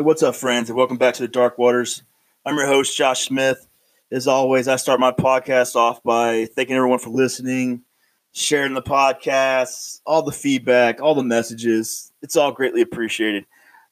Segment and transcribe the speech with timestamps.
[0.00, 2.04] Hey, what's up, friends, and welcome back to the Dark Waters.
[2.46, 3.68] I'm your host, Josh Smith.
[4.10, 7.82] As always, I start my podcast off by thanking everyone for listening,
[8.32, 12.12] sharing the podcast, all the feedback, all the messages.
[12.22, 13.44] It's all greatly appreciated.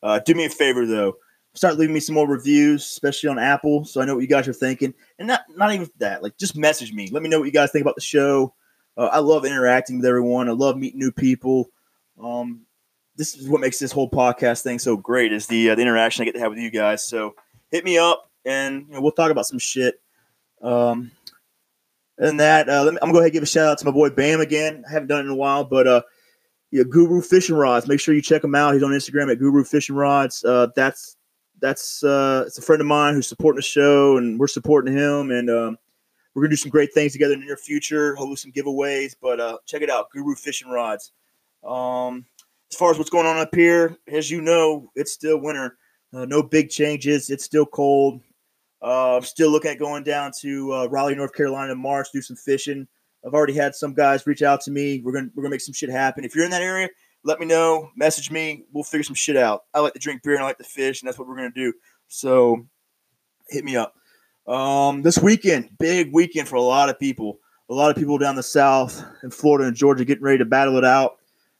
[0.02, 1.18] Uh, do me a favor, though.
[1.52, 4.48] Start leaving me some more reviews, especially on Apple, so I know what you guys
[4.48, 4.94] are thinking.
[5.18, 7.10] And not not even that, like just message me.
[7.12, 8.54] Let me know what you guys think about the show.
[8.96, 10.48] Uh, I love interacting with everyone.
[10.48, 11.68] I love meeting new people.
[12.18, 12.62] Um,
[13.18, 16.22] this is what makes this whole podcast thing so great is the uh, the interaction
[16.22, 17.04] I get to have with you guys.
[17.04, 17.34] So
[17.70, 20.00] hit me up and you know, we'll talk about some shit.
[20.62, 21.10] Um,
[22.16, 23.90] and that uh, me, I'm gonna go ahead and give a shout out to my
[23.90, 24.84] boy Bam again.
[24.88, 26.02] I haven't done it in a while, but uh,
[26.70, 27.88] yeah, Guru Fishing Rods.
[27.88, 28.74] Make sure you check him out.
[28.74, 30.44] He's on Instagram at Guru Fishing Rods.
[30.44, 31.16] Uh, that's
[31.60, 35.32] that's uh, it's a friend of mine who's supporting the show, and we're supporting him,
[35.32, 35.78] and um,
[36.34, 38.14] we're gonna do some great things together in the near future.
[38.14, 39.16] Hopefully, some giveaways.
[39.20, 41.12] But uh, check it out, Guru Fishing Rods.
[41.64, 42.26] Um,
[42.70, 45.76] as far as what's going on up here, as you know, it's still winter.
[46.12, 47.30] Uh, no big changes.
[47.30, 48.20] It's still cold.
[48.82, 52.22] Uh, I'm still looking at going down to uh, Raleigh, North Carolina in March, do
[52.22, 52.86] some fishing.
[53.26, 55.02] I've already had some guys reach out to me.
[55.04, 56.24] We're gonna we're gonna make some shit happen.
[56.24, 56.88] If you're in that area,
[57.24, 57.90] let me know.
[57.96, 58.64] Message me.
[58.72, 59.64] We'll figure some shit out.
[59.74, 61.50] I like to drink beer and I like to fish, and that's what we're gonna
[61.50, 61.72] do.
[62.06, 62.66] So
[63.48, 63.94] hit me up.
[64.46, 67.40] Um, this weekend, big weekend for a lot of people.
[67.70, 70.78] A lot of people down the south in Florida and Georgia getting ready to battle
[70.78, 71.18] it out.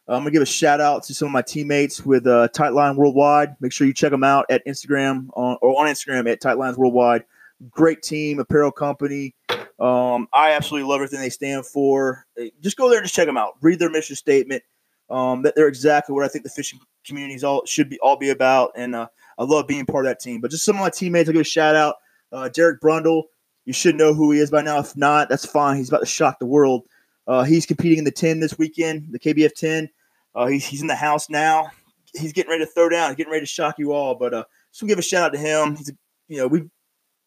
[0.09, 3.57] I'm gonna give a shout out to some of my teammates with uh, Tightline Worldwide.
[3.61, 7.25] Make sure you check them out at Instagram on, or on Instagram at Tightlines Worldwide.
[7.71, 9.35] Great team, apparel company.
[9.79, 12.27] Um, I absolutely love everything they stand for.
[12.63, 13.55] Just go there and just check them out.
[13.61, 14.63] Read their mission statement.
[15.11, 18.31] Um, that they're exactly what I think the fishing communities all should be all be
[18.31, 20.41] about, and uh, I love being part of that team.
[20.41, 21.97] But just some of my teammates, I give a shout out.
[22.33, 23.25] Uh, Derek Brundle,
[23.65, 24.79] you should know who he is by now.
[24.79, 25.77] If not, that's fine.
[25.77, 26.87] He's about to shock the world.
[27.27, 29.89] Uh, he's competing in the 10 this weekend, the KBF 10.
[30.35, 31.71] Uh, he's, he's in the house now.
[32.15, 33.11] He's getting ready to throw down.
[33.11, 34.15] He's getting ready to shock you all.
[34.15, 35.77] But uh, just give a shout out to him.
[35.77, 35.93] He's
[36.29, 36.65] you know we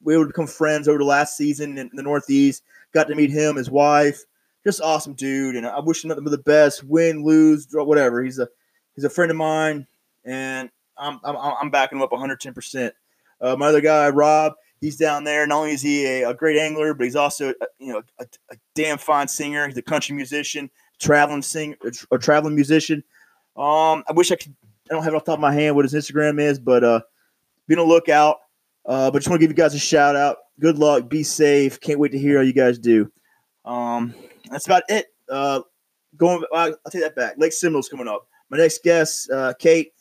[0.03, 2.63] we were become friends over the last season in the Northeast.
[2.93, 4.23] Got to meet him, his wife.
[4.63, 6.83] Just awesome dude, and I wish him nothing but the best.
[6.83, 8.23] Win, lose, draw, whatever.
[8.23, 8.47] He's a
[8.95, 9.87] he's a friend of mine,
[10.23, 12.51] and I'm I'm, I'm backing him up 110.
[12.51, 12.93] Uh, percent
[13.41, 15.47] My other guy, Rob, he's down there.
[15.47, 18.25] Not only is he a, a great angler, but he's also a, you know a,
[18.51, 19.67] a, damn fine singer.
[19.67, 20.69] He's a country musician
[21.01, 21.75] traveling singer,
[22.11, 23.03] a traveling musician.
[23.57, 24.55] Um, I wish I could.
[24.89, 27.01] I don't have it off top of my hand what his Instagram is, but uh,
[27.67, 28.37] be on the lookout.
[28.85, 30.37] Uh, but just want to give you guys a shout out.
[30.59, 31.09] Good luck.
[31.09, 31.79] Be safe.
[31.79, 33.11] Can't wait to hear how you guys do.
[33.63, 34.13] Um,
[34.49, 35.07] that's about it.
[35.29, 35.61] Uh,
[36.17, 36.43] going.
[36.53, 37.35] I'll, I'll take that back.
[37.37, 38.27] Lake Seminole's coming up.
[38.49, 39.93] My next guest, uh, Kate,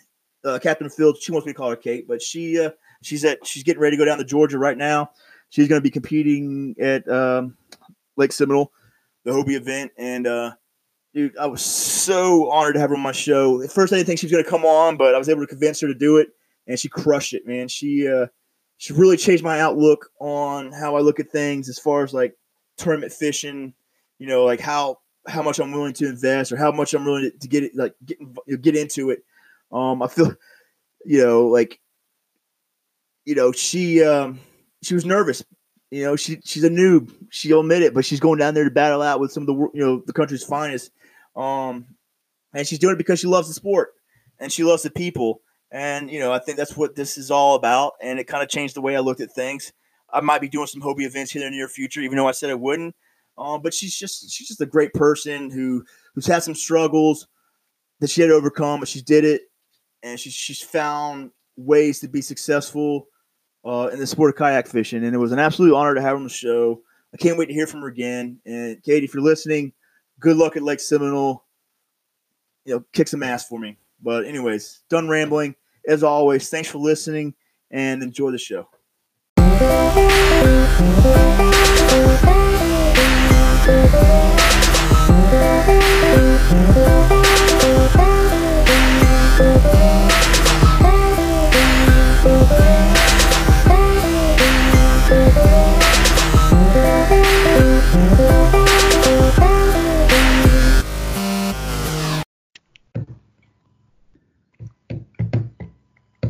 [0.44, 1.18] uh, Katherine Field.
[1.20, 2.70] She wants me to call her Kate, but she uh,
[3.02, 5.10] she's at she's getting ready to go down to Georgia right now.
[5.50, 7.56] She's going to be competing at um,
[8.16, 8.72] Lake Seminole,
[9.24, 10.52] the Hobie event, and uh,
[11.14, 13.62] dude, I was so honored to have her on my show.
[13.62, 15.42] At first, I didn't think she was going to come on, but I was able
[15.42, 16.28] to convince her to do it,
[16.66, 17.68] and she crushed it, man.
[17.68, 18.26] She uh,
[18.78, 22.36] she really changed my outlook on how I look at things as far as like
[22.76, 23.74] tournament fishing.
[24.18, 27.30] You know, like how how much I'm willing to invest or how much I'm willing
[27.38, 28.18] to, get it, like get
[28.60, 29.24] get into it.
[29.72, 30.34] Um, I feel,
[31.04, 31.80] you know, like,
[33.24, 34.40] you know, she um,
[34.82, 35.44] she was nervous
[35.90, 37.12] you know, she she's a noob.
[37.30, 39.54] She'll admit it, but she's going down there to battle out with some of the
[39.74, 40.92] you know the country's finest.
[41.36, 41.86] Um,
[42.54, 43.90] and she's doing it because she loves the sport
[44.38, 45.42] and she loves the people.
[45.70, 47.92] And you know, I think that's what this is all about.
[48.02, 49.72] And it kind of changed the way I looked at things.
[50.12, 52.32] I might be doing some Hobie events here in the near future, even though I
[52.32, 52.94] said I wouldn't.
[53.38, 57.28] Um, but she's just she's just a great person who who's had some struggles
[58.00, 59.42] that she had to overcome, but she did it,
[60.02, 63.06] and she's she's found ways to be successful
[63.64, 66.10] uh, in the sport of kayak fishing, and it was an absolute honor to have
[66.10, 66.82] her on the show.
[67.14, 68.40] I can't wait to hear from her again.
[68.44, 69.72] And Katie, if you're listening,
[70.20, 71.44] good luck at Lake Seminole.
[72.64, 73.78] You know, kick some ass for me.
[74.02, 75.56] But anyways, done rambling.
[75.86, 77.34] As always, thanks for listening
[77.70, 78.68] and enjoy the show.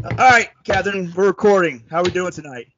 [0.02, 1.84] All right, Katherine, we're recording.
[1.90, 2.68] How are we doing tonight?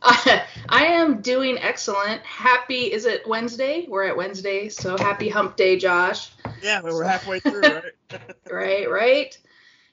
[0.00, 0.38] Uh,
[0.70, 2.22] I am doing excellent.
[2.22, 3.84] Happy, is it Wednesday?
[3.86, 6.30] We're at Wednesday, so happy hump day, Josh.
[6.62, 7.84] Yeah, we're halfway through, right?
[8.50, 9.38] right, right.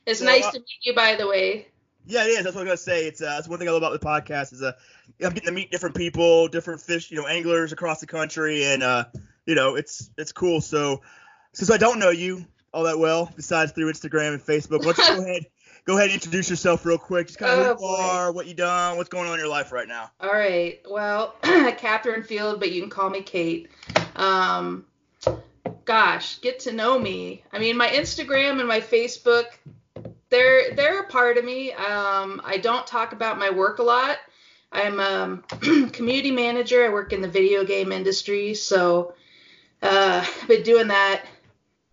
[0.06, 1.68] It's so, nice uh, to meet you, by the way.
[2.06, 2.44] Yeah, it is.
[2.44, 3.06] That's what I'm gonna say.
[3.06, 4.72] It's uh, that's one thing I love about the podcast is uh,
[5.22, 8.82] I'm getting to meet different people, different fish, you know, anglers across the country, and
[8.82, 9.06] uh,
[9.46, 10.62] you know, it's it's cool.
[10.62, 11.02] So
[11.52, 15.22] since I don't know you all that well, besides through Instagram and Facebook, let's go
[15.22, 15.48] ahead
[15.86, 17.28] go ahead and introduce yourself real quick.
[17.28, 19.50] Just kind of oh, who you are, what you done, what's going on in your
[19.50, 20.12] life right now.
[20.20, 20.80] All right.
[20.90, 23.70] Well, Katherine Field, but you can call me Kate.
[24.16, 24.86] Um,
[25.86, 27.44] gosh, get to know me.
[27.52, 29.46] I mean, my Instagram and my Facebook,
[30.30, 31.74] they're they're a part of me.
[31.74, 34.18] Um, I don't talk about my work a lot.
[34.72, 35.44] I'm a um,
[35.92, 36.86] community manager.
[36.86, 39.14] I work in the video game industry, so
[39.82, 41.26] uh, I've been doing that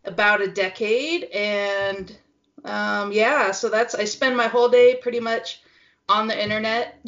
[0.04, 2.16] about a decade, and
[2.64, 5.62] um, yeah, so that's I spend my whole day pretty much
[6.08, 6.98] on the internet,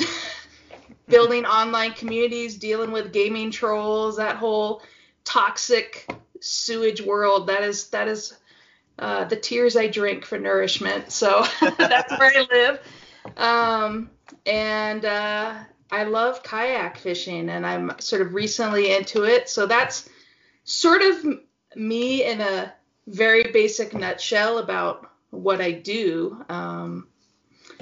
[1.08, 4.82] building online communities, dealing with gaming trolls, that whole
[5.24, 6.10] toxic
[6.40, 7.46] sewage world.
[7.48, 8.36] That is that is
[8.98, 11.10] uh, the tears I drink for nourishment.
[11.10, 11.44] So
[11.78, 12.80] that's where I live.
[13.36, 14.10] Um,
[14.46, 15.54] and uh,
[15.90, 19.48] I love kayak fishing, and I'm sort of recently into it.
[19.48, 20.08] So that's
[20.64, 21.24] sort of
[21.74, 22.72] me in a
[23.06, 26.44] very basic nutshell about what I do.
[26.48, 27.08] Um,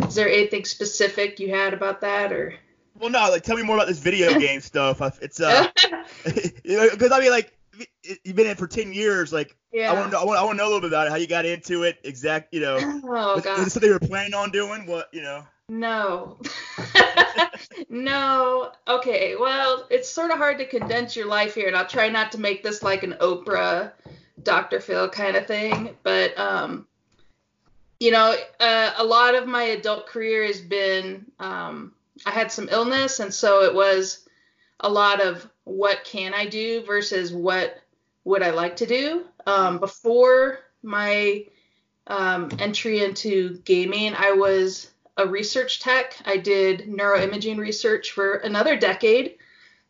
[0.07, 2.55] is there anything specific you had about that, or?
[2.99, 3.31] Well, no.
[3.31, 5.01] Like, tell me more about this video game stuff.
[5.23, 5.69] It's uh,
[6.25, 7.59] because I mean, like,
[8.25, 9.33] you've been in for 10 years.
[9.33, 9.91] Like, yeah.
[9.91, 11.17] I want to, I want, I want to know a little bit about it, how
[11.17, 12.79] you got into it, exact, you know.
[12.81, 13.59] Oh, was, God.
[13.59, 14.87] Was it something you were planning on doing?
[14.87, 15.45] What, you know?
[15.69, 16.41] No.
[17.89, 18.73] no.
[18.87, 19.37] Okay.
[19.37, 22.41] Well, it's sort of hard to condense your life here, and I'll try not to
[22.41, 23.93] make this like an Oprah,
[24.43, 24.81] Dr.
[24.81, 25.95] Phil kind of thing.
[26.03, 26.87] But, um,
[28.01, 31.93] you know, uh, a lot of my adult career has been, um,
[32.25, 34.29] I had some illness, and so it was
[34.81, 37.77] a lot of what can I do versus what
[38.25, 39.25] would I like to do.
[39.47, 41.47] Um, before my
[42.07, 46.17] um, entry into gaming, I was a research tech.
[46.25, 49.37] I did neuroimaging research for another decade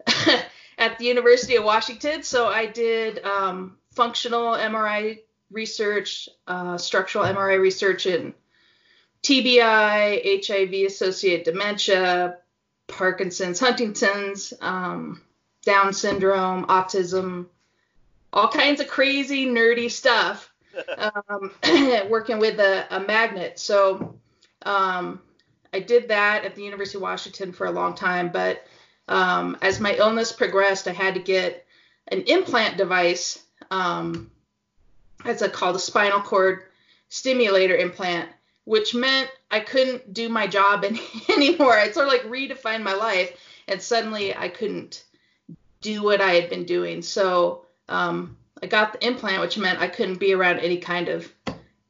[0.78, 2.22] at the University of Washington.
[2.22, 5.18] So I did um, functional MRI
[5.50, 8.34] research, uh, structural MRI research in
[9.22, 12.38] TBI, HIV associated dementia,
[12.86, 15.20] Parkinson's, Huntington's, um,
[15.64, 17.46] Down syndrome, autism,
[18.32, 20.50] all kinds of crazy, nerdy stuff.
[21.28, 21.50] um,
[22.10, 23.58] working with a, a magnet.
[23.58, 24.18] So
[24.62, 25.20] um,
[25.72, 28.64] I did that at the University of Washington for a long time, but
[29.08, 31.66] um, as my illness progressed, I had to get
[32.08, 33.42] an implant device.
[33.70, 34.30] Um,
[35.24, 36.64] it's a, called a spinal cord
[37.08, 38.28] stimulator implant,
[38.64, 41.78] which meant I couldn't do my job any, anymore.
[41.78, 45.04] It sort of like redefined my life, and suddenly I couldn't
[45.80, 47.02] do what I had been doing.
[47.02, 51.32] So um, I got the implant, which meant I couldn't be around any kind of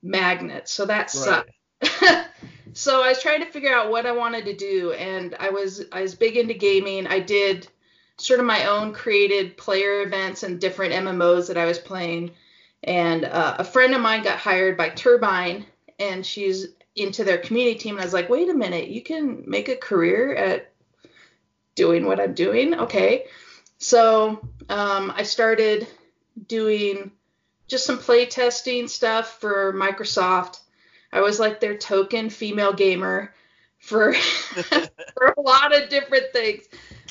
[0.03, 0.69] magnet.
[0.69, 1.51] So that sucked.
[1.83, 2.27] Right.
[2.73, 5.85] so I was trying to figure out what I wanted to do, and I was
[5.93, 7.07] I was big into gaming.
[7.07, 7.69] I did
[8.19, 12.33] sort of my own created player events and different MMOs that I was playing.
[12.85, 15.67] And uh, a friend of mine got hired by Turbine
[15.99, 17.95] and she's into their community team.
[17.95, 20.73] And I was like, wait a minute, you can make a career at
[21.75, 22.75] doing what I'm doing?
[22.75, 23.27] Okay.
[23.79, 25.87] So um, I started
[26.47, 27.13] doing
[27.69, 30.61] just some play testing stuff for Microsoft.
[31.13, 33.35] I was like their token female gamer
[33.79, 36.65] for for a lot of different things.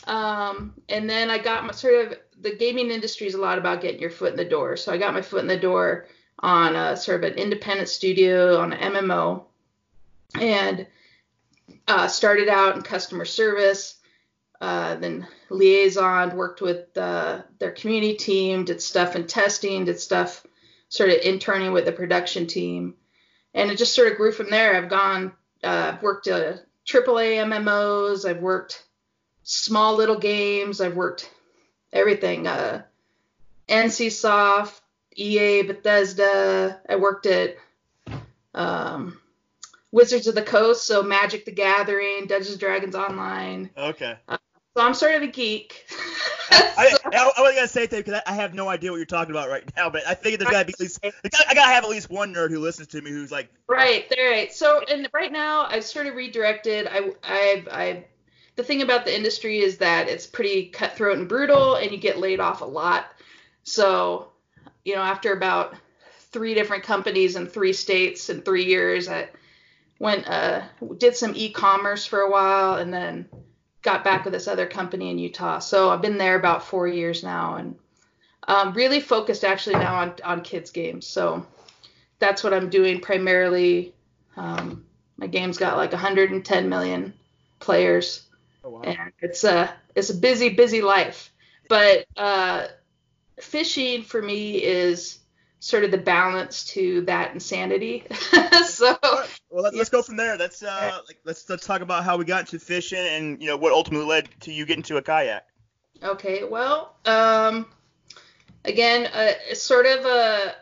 [0.05, 3.81] Um, and then I got my sort of the gaming industry is a lot about
[3.81, 4.77] getting your foot in the door.
[4.77, 6.07] So I got my foot in the door
[6.39, 9.45] on a sort of an independent studio on an MMO
[10.39, 10.85] and
[11.87, 13.95] uh, started out in customer service.
[14.59, 20.45] Uh, then liaison worked with uh, their community team, did stuff in testing, did stuff
[20.89, 22.95] sort of interning with the production team,
[23.53, 24.75] and it just sort of grew from there.
[24.75, 26.53] I've gone, uh, I've worked uh,
[26.87, 28.83] AAA MMOs, I've worked
[29.43, 31.29] small little games, I've worked
[31.91, 32.83] everything, uh,
[33.67, 34.79] NCSoft,
[35.15, 36.79] EA, Bethesda.
[36.87, 37.57] I worked at
[38.53, 39.19] um,
[39.91, 43.69] Wizards of the Coast, so Magic the Gathering, Dungeons and Dragons Online.
[43.77, 44.17] Okay.
[44.27, 44.37] Uh,
[44.77, 45.87] so I'm sort of a geek.
[46.51, 49.07] I, I, I, was gonna say that because I, I, have no idea what you're
[49.07, 51.83] talking about right now, but I think there's gotta be at least I gotta have
[51.83, 53.49] at least one nerd who listens to me who's like.
[53.67, 54.53] Right, right.
[54.53, 56.87] So and right now I've sort of redirected.
[56.87, 58.03] I I've I've
[58.57, 62.17] the thing about the industry is that it's pretty cutthroat and brutal, and you get
[62.17, 63.05] laid off a lot.
[63.63, 64.31] So
[64.83, 65.75] you know, after about
[66.31, 69.29] three different companies in three states in three years, I
[69.99, 70.63] went uh,
[70.97, 73.29] did some e-commerce for a while, and then
[73.83, 75.59] got back with this other company in Utah.
[75.59, 77.75] So I've been there about four years now, and
[78.47, 81.05] um, really focused actually now on on kids games.
[81.05, 81.45] So
[82.17, 83.93] that's what I'm doing primarily.
[84.35, 84.83] Um,
[85.17, 87.13] my game's got like 110 million
[87.59, 88.26] players,
[88.67, 88.81] oh, wow.
[88.81, 91.31] and it's a it's a busy busy life.
[91.69, 92.67] But uh,
[93.39, 95.19] fishing for me is
[95.59, 98.05] sort of the balance to that insanity.
[98.65, 98.97] so
[99.49, 100.37] well, let, us go from there.
[100.37, 103.57] Let's uh, like, let's let's talk about how we got into fishing and you know
[103.57, 105.45] what ultimately led to you getting to a kayak.
[106.03, 107.65] Okay, well, um,
[108.65, 110.55] again, uh, it's sort of a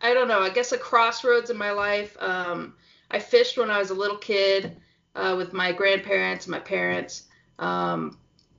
[0.00, 2.16] I don't know, I guess a crossroads in my life.
[2.20, 2.74] Um,
[3.10, 4.76] I fished when I was a little kid
[5.14, 7.24] uh, with my grandparents, my parents.
[7.58, 8.18] Um,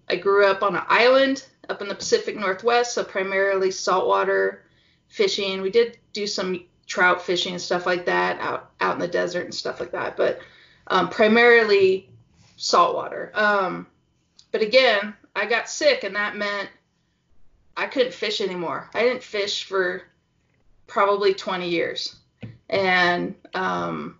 [0.09, 4.63] I grew up on an island up in the Pacific Northwest, so primarily saltwater
[5.07, 5.61] fishing.
[5.61, 9.45] We did do some trout fishing and stuff like that out out in the desert
[9.45, 10.39] and stuff like that, but
[10.87, 12.09] um, primarily
[12.57, 13.31] saltwater.
[13.35, 13.87] Um,
[14.51, 16.69] but again, I got sick, and that meant
[17.77, 18.89] I couldn't fish anymore.
[18.93, 20.03] I didn't fish for
[20.87, 22.15] probably 20 years,
[22.69, 24.17] and um,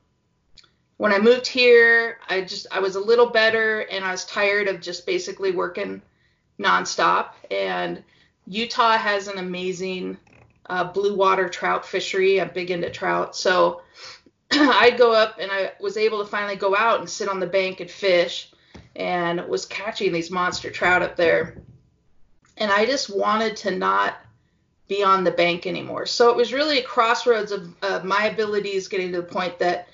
[1.00, 4.68] when I moved here, I just I was a little better, and I was tired
[4.68, 6.02] of just basically working
[6.60, 7.30] nonstop.
[7.50, 8.04] And
[8.46, 10.18] Utah has an amazing
[10.66, 12.42] uh, blue water trout fishery.
[12.42, 13.82] I'm big into trout, so
[14.52, 17.48] I'd go up and I was able to finally go out and sit on the
[17.48, 18.52] bank and fish,
[18.98, 21.62] and was catching these monster trout up there.
[22.58, 24.18] And I just wanted to not
[24.90, 26.06] be on the bank anymore.
[26.08, 29.88] So it was really a crossroads of uh, my abilities getting to the point that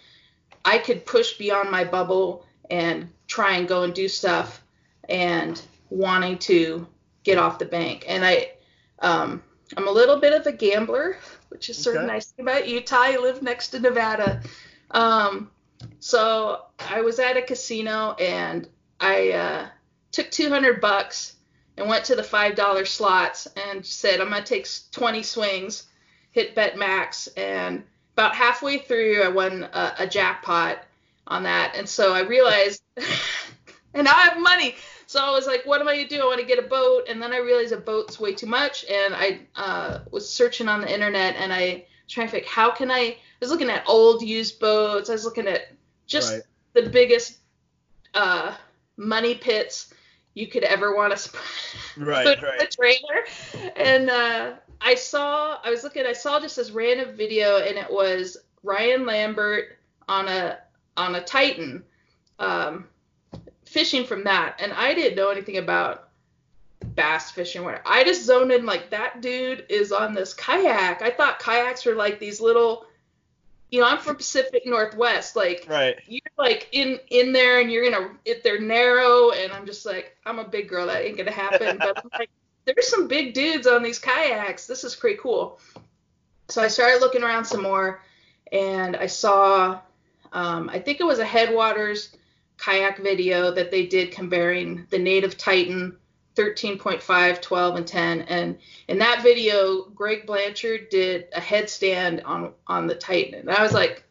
[0.66, 4.64] I could push beyond my bubble and try and go and do stuff
[5.08, 6.88] and wanting to
[7.24, 8.06] get off the bank.
[8.08, 8.52] And I,
[9.00, 9.44] um,
[9.78, 11.18] I'm a little bit of a gambler,
[11.50, 12.06] which is sort okay.
[12.06, 12.98] of nice about Utah.
[12.98, 14.42] I live next to Nevada.
[14.92, 15.52] Um,
[16.00, 18.68] so I was at a casino and
[19.00, 19.68] I uh,
[20.12, 21.36] took 200 bucks
[21.78, 25.84] and went to the five dollar slots and said I'm gonna take 20 swings,
[26.32, 27.84] hit bet max, and
[28.16, 30.80] about halfway through I won a, a jackpot
[31.28, 32.82] on that, and so I realized,
[33.94, 34.76] and now I have money.
[35.08, 36.22] So I was like, what am I gonna do?
[36.22, 38.86] I want to get a boat, and then I realized a boat's way too much,
[38.86, 42.72] and I uh, was searching on the internet, and I was trying to figure how
[42.72, 43.00] can I.
[43.00, 45.10] I was looking at old used boats.
[45.10, 45.74] I was looking at
[46.08, 46.42] just right.
[46.74, 47.38] the biggest
[48.14, 48.56] uh,
[48.98, 49.94] money pits
[50.36, 51.38] you could ever want to
[51.98, 52.62] right, put right.
[52.62, 53.72] a trailer.
[53.76, 57.92] And uh, I saw, I was looking, I saw just this random video, and it
[57.92, 59.78] was Ryan Lambert
[60.08, 60.60] on a
[60.98, 61.84] on a Titan,
[62.40, 62.88] um,
[63.66, 66.10] fishing from that, and I didn't know anything about
[66.96, 67.64] bass fishing.
[67.64, 71.02] Where I just zoned in like that dude is on this kayak.
[71.02, 72.86] I thought kayaks were like these little
[73.72, 75.36] you know, I'm from Pacific Northwest.
[75.36, 75.98] Like, right.
[76.08, 80.16] you're like in in there, and you're gonna if they're narrow, and I'm just like,
[80.26, 81.78] I'm a big girl, that ain't gonna happen.
[81.78, 82.30] but I'm like,
[82.66, 84.68] there's some big dudes on these kayaks.
[84.68, 85.60] This is pretty cool.
[86.50, 88.02] So I started looking around some more,
[88.52, 89.80] and I saw,
[90.34, 92.16] um, I think it was a Headwaters
[92.58, 95.98] kayak video that they did comparing the native Titan
[96.36, 98.22] 13.5, 12, and 10.
[98.24, 98.58] And
[98.88, 103.40] in that video, Greg Blanchard did a headstand on on the Titan.
[103.40, 104.04] And I was like,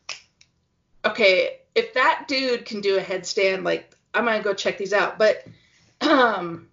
[1.04, 5.18] okay, if that dude can do a headstand, like I'm gonna go check these out.
[5.18, 5.46] But
[6.00, 6.68] um,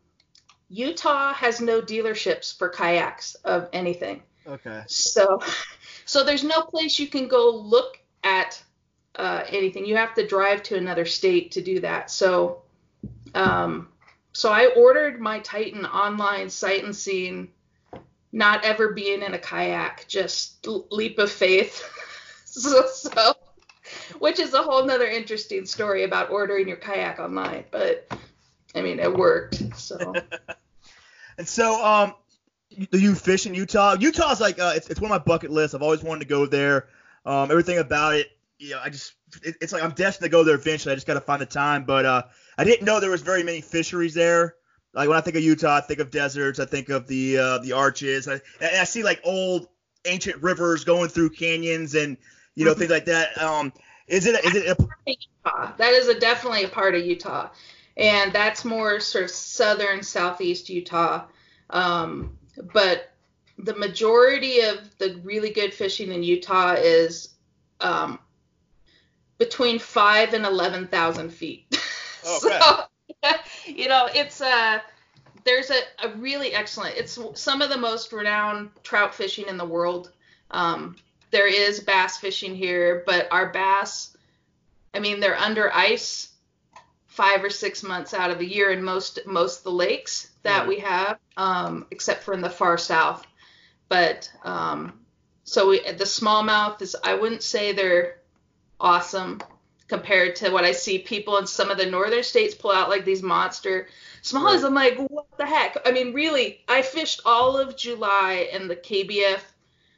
[0.72, 4.24] Utah has no dealerships for kayaks of anything.
[4.48, 4.84] Okay.
[4.88, 5.42] So
[6.06, 8.63] so there's no place you can go look at
[9.16, 9.86] uh, anything.
[9.86, 12.10] You have to drive to another state to do that.
[12.10, 12.62] So
[13.34, 13.90] um,
[14.32, 17.50] so I ordered my Titan online sight and seeing,
[18.32, 21.84] not ever being in a kayak, just leap of faith.
[22.46, 23.34] so, so,
[24.20, 28.10] which is a whole nother interesting story about ordering your kayak online, but
[28.74, 29.78] I mean it worked.
[29.78, 30.13] So.
[31.42, 32.14] and so, um,
[32.92, 33.96] do you fish in Utah?
[34.00, 35.74] Utah's like uh, it's, it's one of my bucket lists.
[35.74, 36.88] I've always wanted to go there.
[37.26, 38.28] Um, everything about it,
[38.60, 40.92] you know, I just it, it's like I'm destined to go there eventually.
[40.92, 41.86] I just got to find the time.
[41.86, 42.22] But uh,
[42.60, 44.54] I didn't know there was very many fisheries there.
[44.94, 46.60] Like when I think of Utah, I think of deserts.
[46.60, 48.28] I think of the uh, the arches.
[48.28, 49.68] I, and I see like old
[50.06, 52.18] ancient rivers going through canyons and
[52.54, 52.82] you know mm-hmm.
[52.82, 53.42] things like that.
[53.42, 53.74] Um,
[54.08, 55.72] is it is it a, Utah?
[55.78, 57.50] That is a, definitely a part of Utah,
[57.98, 61.26] and that's more sort of southern southeast Utah.
[61.70, 62.38] Um,
[62.74, 63.12] but
[63.58, 67.30] the majority of the really good fishing in Utah is
[67.80, 68.20] um,
[69.38, 71.66] between five and eleven thousand feet.
[72.24, 72.60] Okay.
[73.24, 73.32] so,
[73.66, 74.78] you know, it's uh
[75.44, 79.66] there's a, a really excellent it's some of the most renowned trout fishing in the
[79.66, 80.12] world.
[80.52, 80.98] Um,
[81.32, 84.16] there is bass fishing here, but our bass,
[84.94, 86.31] I mean, they're under ice
[87.12, 90.65] five or six months out of the year in most most of the lakes that
[90.65, 93.27] we have, um, except for in the far south.
[93.89, 94.94] But um,
[95.44, 98.20] so we, the smallmouth is I wouldn't say they're
[98.80, 99.41] awesome
[99.89, 103.03] compared to what I see people in some of the northern states pull out like
[103.03, 103.89] these monster
[104.24, 104.63] smallies.
[104.63, 104.65] Right.
[104.65, 105.75] I'm like, what the heck?
[105.86, 109.41] I mean, really, I fished all of July in the KBF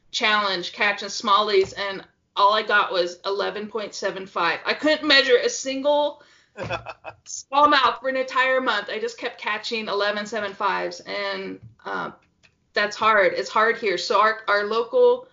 [0.10, 2.03] challenge catching smallies, and
[2.36, 4.60] all I got was 11.75.
[4.65, 6.24] I couldn't measure a single
[6.57, 8.89] smallmouth for an entire month.
[8.89, 12.12] I just kept catching 11.75s, and uh,
[12.74, 13.33] that's hard.
[13.33, 13.98] It's hard here.
[13.98, 15.27] So our our local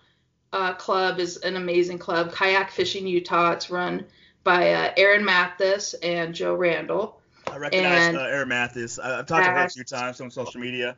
[0.53, 3.51] uh, club is an amazing club, Kayak Fishing Utah.
[3.51, 4.05] It's run
[4.43, 7.21] by uh, Aaron Mathis and Joe Randall.
[7.51, 8.99] I recognize and, uh, Aaron Mathis.
[8.99, 10.95] I, have talked to him a few times on social media.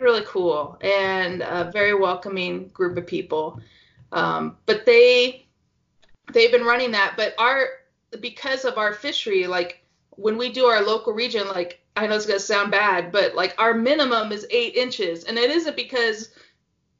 [0.00, 3.60] Really cool and a very welcoming group of people.
[4.10, 5.46] Um, but they
[6.32, 7.14] they've been running that.
[7.16, 7.68] But our
[8.20, 12.26] because of our fishery, like when we do our local region, like I know it's
[12.26, 16.30] gonna sound bad, but like our minimum is eight inches, and it isn't because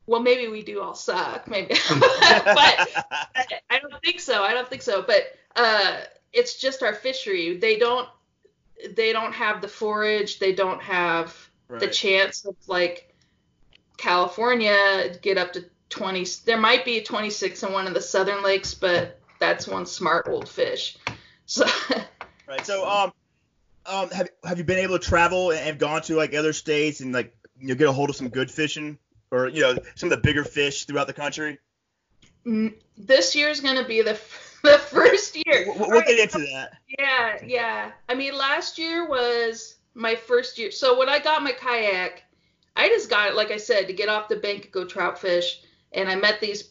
[0.07, 1.75] well maybe we do all suck maybe.
[1.91, 2.89] But
[3.71, 5.03] I, don't think so i don't think so.
[5.03, 5.25] But
[5.57, 6.01] uh
[6.33, 7.57] it's just our fishery.
[7.59, 8.09] They don't
[8.91, 11.35] they don't have the forage they don't have
[11.69, 11.81] right.
[11.81, 13.15] the chance of like
[13.97, 18.75] california get up to 20 there might be 26 in one of the southern lakes
[18.75, 20.99] but that's one smart old fish
[21.47, 21.67] so
[22.49, 23.13] right so um
[23.87, 27.01] um have, have you been able to travel and have gone to like other states
[27.01, 28.99] and like you know get a hold of some good fishing
[29.31, 31.59] or you know some of the bigger fish throughout the country?
[32.47, 34.19] Mm, this year is going to be the
[34.63, 35.67] the first year.
[35.67, 36.79] We'll, we'll get into that.
[36.99, 37.91] Yeah, yeah.
[38.09, 40.71] I mean, last year was my first year.
[40.71, 42.23] So when I got my kayak,
[42.77, 45.19] I just got it, like I said, to get off the bank and go trout
[45.19, 45.61] fish.
[45.93, 46.71] And I met these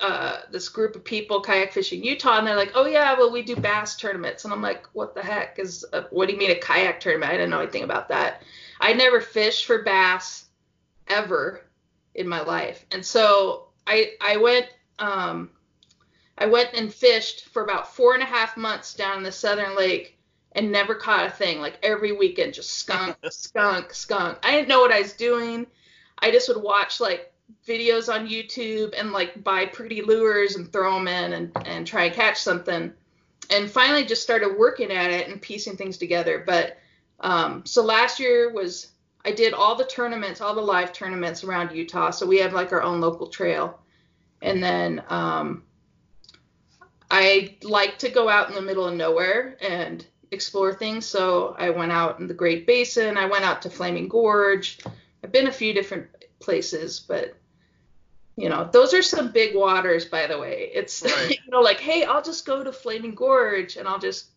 [0.00, 3.42] uh, this group of people kayak fishing Utah, and they're like, "Oh yeah, well we
[3.42, 5.84] do bass tournaments." And I'm like, "What the heck is?
[5.92, 7.30] A, what do you mean a kayak tournament?
[7.30, 8.42] I didn't know anything about that.
[8.80, 10.46] I never fished for bass
[11.08, 11.62] ever
[12.14, 12.84] in my life.
[12.90, 14.66] And so I I went
[14.98, 15.50] um,
[16.38, 19.76] I went and fished for about four and a half months down in the Southern
[19.76, 20.16] Lake
[20.52, 21.60] and never caught a thing.
[21.60, 24.38] Like every weekend, just skunk, skunk, skunk.
[24.42, 25.66] I didn't know what I was doing.
[26.18, 27.29] I just would watch like
[27.66, 32.04] videos on YouTube and like buy pretty lures and throw them in and, and try
[32.04, 32.92] and catch something.
[33.50, 36.42] And finally just started working at it and piecing things together.
[36.46, 36.78] But
[37.20, 38.92] um, so last year was
[39.24, 42.10] I did all the tournaments, all the live tournaments around Utah.
[42.10, 43.80] So we have like our own local trail.
[44.42, 45.64] And then um,
[47.10, 51.06] I like to go out in the middle of nowhere and explore things.
[51.06, 53.18] So I went out in the Great Basin.
[53.18, 54.78] I went out to Flaming Gorge.
[55.22, 56.08] I've been a few different
[56.38, 57.34] places, but
[58.36, 60.70] you know, those are some big waters, by the way.
[60.72, 61.30] It's right.
[61.30, 64.30] you know, like, hey, I'll just go to Flaming Gorge and I'll just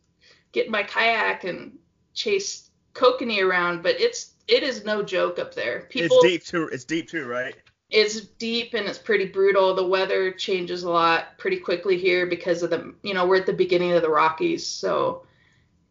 [0.51, 1.77] get my kayak and
[2.13, 5.87] chase kokanee around, but it's it is no joke up there.
[5.89, 6.69] People, it's deep too.
[6.71, 7.55] It's deep too, right?
[7.89, 9.75] It's deep and it's pretty brutal.
[9.75, 13.45] The weather changes a lot pretty quickly here because of the, you know, we're at
[13.45, 15.25] the beginning of the Rockies, so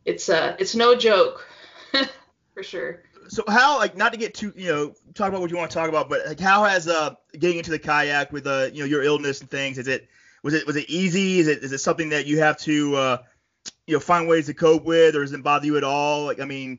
[0.05, 1.47] it's uh, it's no joke,
[2.55, 3.03] for sure.
[3.29, 5.75] So how, like, not to get too, you know, talk about what you want to
[5.75, 8.87] talk about, but like, how has uh getting into the kayak with uh, you know,
[8.87, 9.79] your illness and things?
[9.79, 10.09] Is it
[10.43, 11.39] was it was it easy?
[11.39, 13.19] Is it is it something that you have to uh,
[13.87, 16.27] you know, find ways to cope with, or does it bother you at all?
[16.27, 16.79] Like, I mean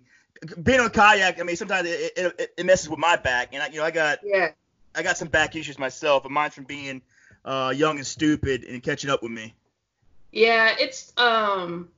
[0.61, 3.67] being on kayak, I mean, sometimes it, it, it messes with my back, and I,
[3.67, 4.51] you know, I got yeah,
[4.95, 7.01] I got some back issues myself, but mine's from being
[7.45, 9.53] uh, young and stupid and catching up with me.
[10.31, 11.89] Yeah, it's um,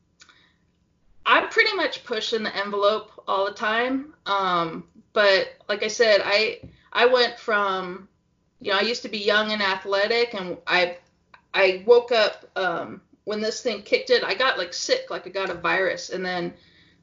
[1.25, 4.13] I'm pretty much pushing the envelope all the time.
[4.25, 6.59] Um, but like I said, I
[6.91, 8.07] I went from
[8.59, 10.97] you know I used to be young and athletic, and I
[11.53, 14.23] I woke up um, when this thing kicked it.
[14.23, 16.53] I got like sick, like I got a virus, and then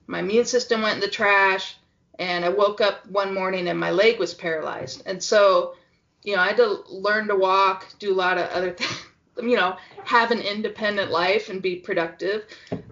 [0.07, 1.77] my immune system went in the trash
[2.19, 5.03] and I woke up one morning and my leg was paralyzed.
[5.07, 5.75] And so,
[6.23, 9.07] you know, I had to learn to walk, do a lot of other things,
[9.41, 12.45] you know, have an independent life and be productive.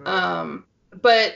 [0.05, 0.65] Um,
[1.01, 1.35] but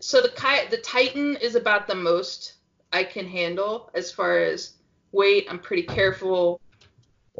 [0.00, 0.30] so the
[0.70, 2.54] the Titan is about the most
[2.92, 4.74] I can handle as far as
[5.12, 5.46] weight.
[5.50, 6.60] I'm pretty careful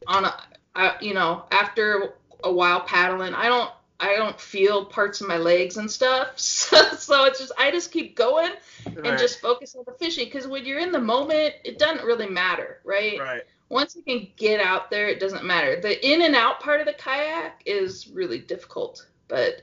[0.07, 0.35] on a,
[0.75, 5.39] I, you know, after a while paddling, I don't I don't feel parts of my
[5.39, 6.33] legs and stuff.
[6.39, 8.53] So, so it's just I just keep going
[8.85, 9.19] and right.
[9.19, 12.81] just focus on the fishing because when you're in the moment, it doesn't really matter,
[12.85, 13.19] right?
[13.19, 13.43] Right.
[13.69, 15.81] Once you can get out there, it doesn't matter.
[15.81, 19.63] The in and out part of the kayak is really difficult, but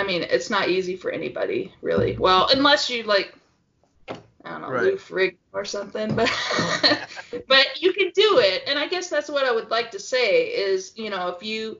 [0.00, 2.16] I mean, it's not easy for anybody, really.
[2.16, 3.34] Well, unless you like
[4.08, 4.82] I don't know, right.
[4.82, 6.30] roof rig or something, but
[7.48, 8.62] but you can do it.
[8.66, 11.78] And I guess that's what I would like to say is, you know, if you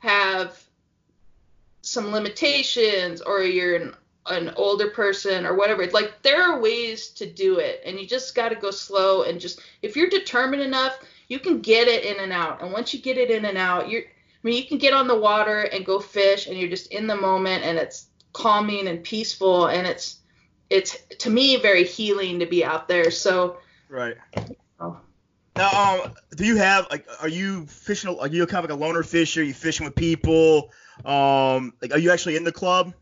[0.00, 0.60] have
[1.82, 3.94] some limitations or you're an,
[4.26, 8.34] an older person or whatever like there are ways to do it and you just
[8.34, 12.22] got to go slow and just if you're determined enough you can get it in
[12.22, 14.02] and out and once you get it in and out you're
[14.42, 17.06] I mean you can get on the water and go fish and you're just in
[17.06, 20.20] the moment and it's calming and peaceful and it's
[20.70, 25.00] it's to me very healing to be out there so right you know,
[25.56, 28.16] Now, um, do you have like, are you fishing?
[28.18, 29.40] Are you kind of like a loner fisher?
[29.40, 30.70] Are you fishing with people?
[31.04, 32.94] Um, like, are you actually in the club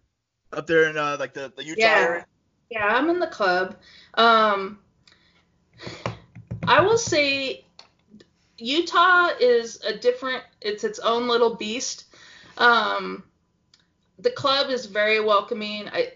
[0.52, 1.98] up there in uh, like the, the Utah yeah.
[1.98, 2.26] area?
[2.70, 3.76] Yeah, I'm in the club.
[4.14, 4.78] Um,
[6.66, 7.64] I will say
[8.58, 10.42] Utah is a different.
[10.60, 12.04] It's its own little beast.
[12.58, 13.22] Um,
[14.18, 15.88] the club is very welcoming.
[15.88, 16.12] I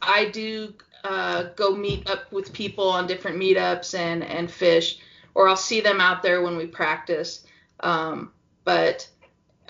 [0.00, 0.74] I do
[1.04, 4.98] uh, go meet up with people on different meetups and and fish,
[5.34, 7.44] or I'll see them out there when we practice.
[7.80, 8.32] Um,
[8.64, 9.08] but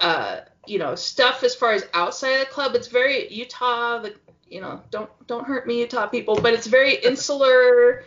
[0.00, 4.00] uh, you know, stuff as far as outside of the club, it's very Utah.
[4.00, 4.14] The
[4.48, 8.04] you know, don't don't hurt me, Utah people, but it's very insular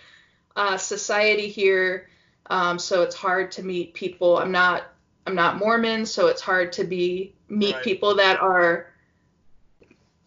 [0.55, 2.09] uh, society here.
[2.47, 4.37] Um, so it's hard to meet people.
[4.37, 4.83] I'm not
[5.27, 7.83] I'm not Mormon, so it's hard to be meet Right.
[7.83, 8.87] people that are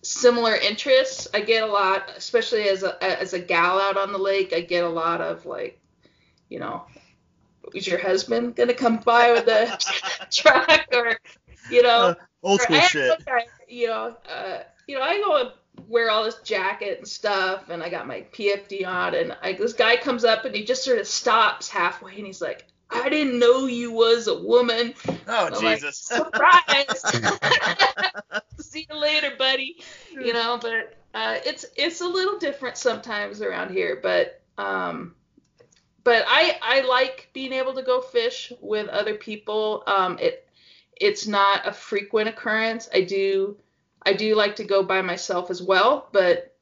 [0.02, 1.26] similar interests.
[1.34, 4.52] I get a lot, especially as a as a gal out on the lake.
[4.52, 5.80] I get a lot of like,
[6.48, 6.84] you know,
[7.74, 9.76] is your husband gonna come by with the
[10.30, 11.18] truck or,
[11.68, 13.18] you know, Uh, old school shit.
[13.26, 15.52] guy, you know, uh, you know, I go
[15.88, 19.72] wear all this jacket and stuff, and I got my PFD on, and I, this
[19.72, 23.38] guy comes up and he just sort of stops halfway, and he's like, "I didn't
[23.38, 24.94] know you was a woman."
[25.28, 25.98] Oh I'm like, Jesus.
[26.02, 27.02] Surprise!
[28.60, 29.82] See you later, buddy.
[30.12, 35.14] You know, but uh, it's it's a little different sometimes around here, but um,
[36.02, 39.82] but I I like being able to go fish with other people.
[39.86, 40.48] Um, it
[40.96, 42.88] it's not a frequent occurrence.
[42.92, 43.56] I do
[44.06, 46.54] I do like to go by myself as well, but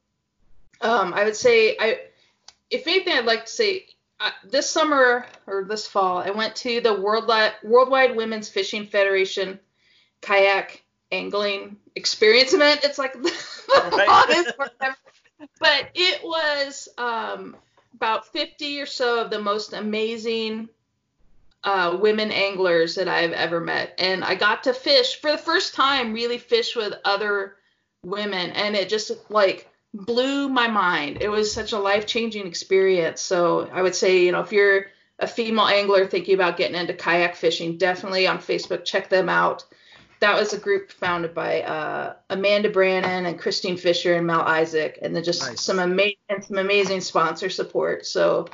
[0.81, 1.99] um, I would say I
[2.69, 3.85] if anything I'd like to say
[4.19, 9.59] uh, this summer or this fall I went to the Worldwide Worldwide Women's Fishing Federation
[10.21, 12.81] kayak angling experience event.
[12.83, 14.53] It's like the longest
[15.59, 17.55] but it was um,
[17.95, 20.69] about 50 or so of the most amazing
[21.63, 23.95] uh, women anglers that I've ever met.
[23.97, 27.55] And I got to fish for the first time, really fish with other
[28.03, 28.51] women.
[28.51, 31.19] And it just like blew my mind.
[31.21, 33.21] It was such a life changing experience.
[33.21, 34.87] So I would say, you know, if you're
[35.19, 39.63] a female angler thinking about getting into kayak fishing, definitely on Facebook, check them out.
[40.19, 44.97] That was a group founded by uh, Amanda Brannon and Christine Fisher and Mel Isaac,
[45.01, 45.61] and then just Nice.
[45.61, 48.05] some ama- and some amazing sponsor support.
[48.05, 48.47] So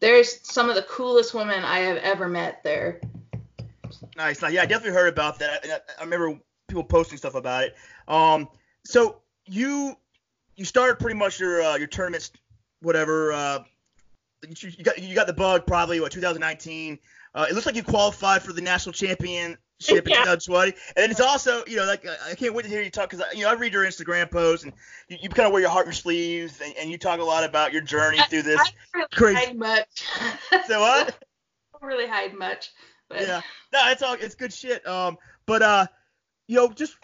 [0.00, 3.00] there's some of the coolest women I have ever met there.
[4.16, 4.42] Nice.
[4.42, 5.64] Yeah, I definitely heard about that.
[5.64, 7.76] I, I remember people posting stuff about it.
[8.06, 8.48] Um,
[8.84, 9.96] so you
[10.56, 12.32] you started pretty much your uh, your tournaments,
[12.80, 13.32] whatever.
[13.32, 13.64] Uh,
[14.46, 16.98] you, you got you got the bug probably what 2019.
[17.34, 19.58] Uh, it looks like you qualified for the national championship
[19.88, 20.00] in Yeah.
[20.00, 23.24] 2020, and it's also you know like I can't wait to hear you talk because
[23.34, 24.72] you know I read your Instagram posts and
[25.08, 27.24] you, you kind of wear your heart in your sleeves and, and you talk a
[27.24, 28.60] lot about your journey through this.
[28.94, 30.04] I crazy- hide much.
[30.66, 31.08] So what?
[31.74, 32.70] I don't really hide much.
[33.08, 33.40] But yeah.
[33.72, 34.86] No, it's all it's good shit.
[34.86, 35.86] Um, but uh,
[36.46, 36.96] you know, just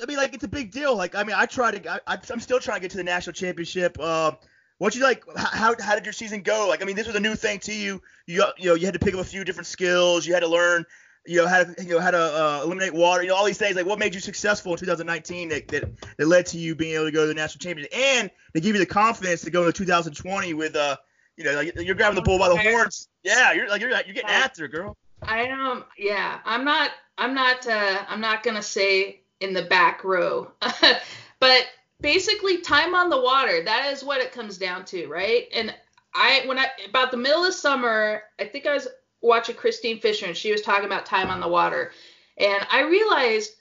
[0.00, 0.94] I mean, like it's a big deal.
[0.96, 3.32] Like I mean, I try to, I, I'm still trying to get to the national
[3.34, 3.98] championship.
[3.98, 4.32] Uh,
[4.78, 5.24] what you like?
[5.36, 6.66] How how did your season go?
[6.68, 8.00] Like I mean, this was a new thing to you.
[8.26, 10.24] You you know you had to pick up a few different skills.
[10.24, 10.86] You had to learn.
[11.28, 13.22] You know how to you know how to uh, eliminate water.
[13.22, 13.76] You know all these things.
[13.76, 17.04] Like what made you successful in 2019 that, that that led to you being able
[17.04, 19.72] to go to the national championship and they give you the confidence to go into
[19.72, 20.96] 2020 with uh
[21.36, 23.08] you know like, you're grabbing the bull by the horns.
[23.22, 24.96] Yeah, you're like you're you're getting after it, girl.
[25.22, 30.04] I um yeah, I'm not I'm not uh I'm not gonna say in the back
[30.04, 30.50] row.
[31.40, 31.66] but
[32.00, 35.46] basically time on the water, that is what it comes down to, right?
[35.54, 35.74] And
[36.14, 38.88] I when I about the middle of summer, I think I was
[39.20, 41.92] watching Christine Fisher and she was talking about time on the water.
[42.36, 43.52] And I realized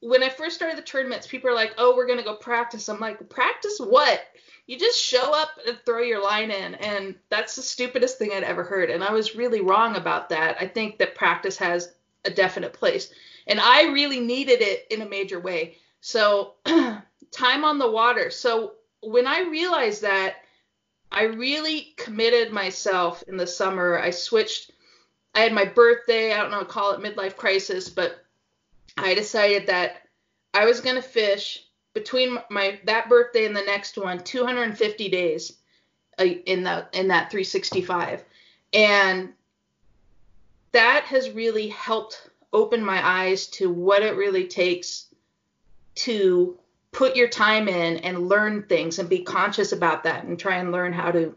[0.00, 3.00] when I first started the tournaments, people are like, "Oh, we're gonna go practice." I'm
[3.00, 4.22] like, "Practice what?
[4.66, 8.44] You just show up and throw your line in." And that's the stupidest thing I'd
[8.44, 8.90] ever heard.
[8.90, 10.56] And I was really wrong about that.
[10.60, 13.12] I think that practice has a definite place,
[13.46, 15.76] and I really needed it in a major way.
[16.00, 16.54] So,
[17.30, 18.30] time on the water.
[18.30, 20.36] So when I realized that,
[21.12, 23.98] I really committed myself in the summer.
[23.98, 24.70] I switched.
[25.34, 26.32] I had my birthday.
[26.32, 28.24] I don't know, call it midlife crisis, but
[28.96, 30.02] I decided that
[30.54, 35.56] I was gonna fish between my that birthday and the next one 250 days
[36.18, 38.24] uh, in the in that 365,
[38.72, 39.32] and
[40.72, 45.06] that has really helped open my eyes to what it really takes
[45.94, 46.58] to
[46.92, 50.72] put your time in and learn things and be conscious about that and try and
[50.72, 51.36] learn how to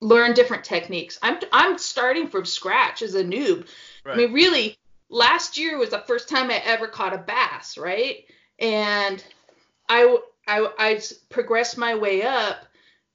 [0.00, 1.18] learn different techniques.
[1.22, 3.66] I'm I'm starting from scratch as a noob.
[4.06, 4.76] I mean, really,
[5.08, 8.24] last year was the first time I ever caught a bass, right?
[8.58, 9.22] And
[9.88, 12.64] I I I progressed my way up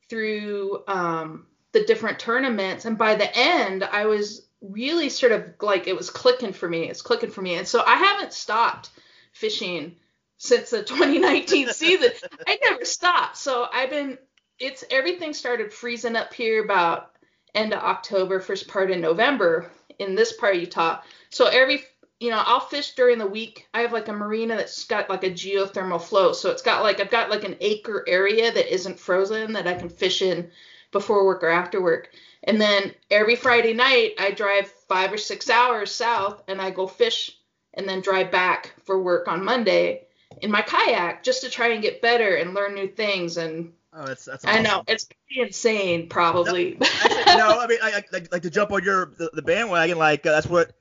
[0.10, 2.86] through um, the different tournaments.
[2.86, 6.90] And by the end, I was really sort of like it was clicking for me.
[6.90, 7.56] It's clicking for me.
[7.56, 8.90] And so I haven't stopped
[9.32, 9.96] fishing
[10.44, 12.12] since the 2019 season.
[12.46, 13.38] I never stopped.
[13.38, 14.18] So I've been
[14.60, 17.12] it's everything started freezing up here about
[17.56, 21.02] end of October, first part of November in this part of Utah.
[21.30, 21.84] So every
[22.20, 23.68] you know, I'll fish during the week.
[23.74, 26.34] I have like a marina that's got like a geothermal flow.
[26.34, 29.74] So it's got like I've got like an acre area that isn't frozen that I
[29.74, 30.52] can fish in
[30.92, 32.10] before work or after work.
[32.44, 36.86] And then every Friday night I drive 5 or 6 hours south and I go
[36.86, 37.38] fish
[37.74, 40.08] and then drive back for work on Monday
[40.42, 44.06] in my kayak just to try and get better and learn new things and Oh,
[44.08, 44.44] that's that's.
[44.44, 44.60] Awesome.
[44.60, 46.78] I know it's pretty insane, probably.
[46.80, 49.42] No, actually, no I mean, I, I, like, like to jump on your the, the
[49.42, 49.98] bandwagon.
[49.98, 50.72] Like uh, that's what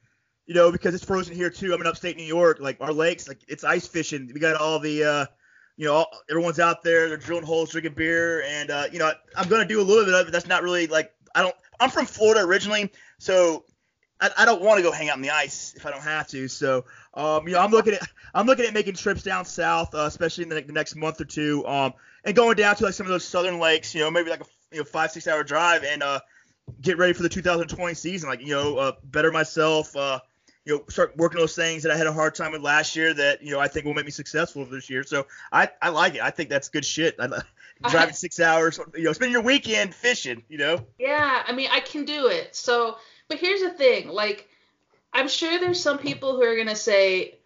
[0.46, 1.74] you know because it's frozen here too.
[1.74, 2.58] I'm in upstate New York.
[2.60, 4.30] Like our lakes, like it's ice fishing.
[4.32, 5.26] We got all the, uh,
[5.76, 7.08] you know, all, everyone's out there.
[7.08, 10.06] They're drilling holes, drinking beer, and uh, you know, I, am gonna do a little
[10.06, 10.32] bit of it.
[10.32, 11.54] That's not really like I don't.
[11.80, 13.64] I'm from Florida originally, so
[14.22, 16.28] I, I don't want to go hang out in the ice if I don't have
[16.28, 16.46] to.
[16.46, 20.04] So, um, you know, I'm looking at I'm looking at making trips down south, uh,
[20.06, 21.92] especially in the, the, next month or two, um,
[22.24, 23.94] and going down to like some of those southern lakes.
[23.94, 26.20] You know, maybe like a you know five six hour drive and uh,
[26.80, 28.28] get ready for the 2020 season.
[28.28, 29.94] Like you know, uh, better myself.
[29.96, 30.20] Uh,
[30.64, 33.12] you know, start working those things that I had a hard time with last year
[33.12, 35.02] that you know I think will make me successful this year.
[35.02, 36.22] So I I like it.
[36.22, 37.16] I think that's good shit.
[37.18, 37.28] I,
[37.90, 40.44] driving six hours, you know, spend your weekend fishing.
[40.48, 40.86] You know.
[41.00, 42.54] Yeah, I mean, I can do it.
[42.54, 42.96] So
[43.32, 44.46] but here's the thing, like
[45.14, 47.38] I'm sure there's some people who are gonna say,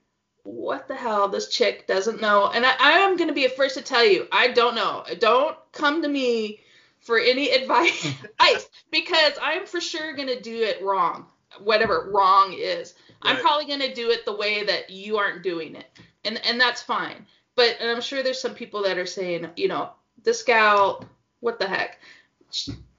[0.43, 1.29] "What the hell?
[1.29, 4.27] This chick doesn't know." And I, I am gonna be the first to tell you,
[4.33, 5.05] I don't know.
[5.21, 6.59] Don't come to me
[6.99, 8.15] for any advice
[8.91, 11.27] because I'm for sure gonna do it wrong,
[11.61, 12.95] whatever wrong is.
[13.25, 13.37] Right.
[13.37, 15.87] I'm probably gonna do it the way that you aren't doing it,
[16.25, 17.27] and and that's fine.
[17.55, 19.91] But and I'm sure there's some people that are saying, you know,
[20.25, 21.05] this gal,
[21.39, 22.01] what the heck?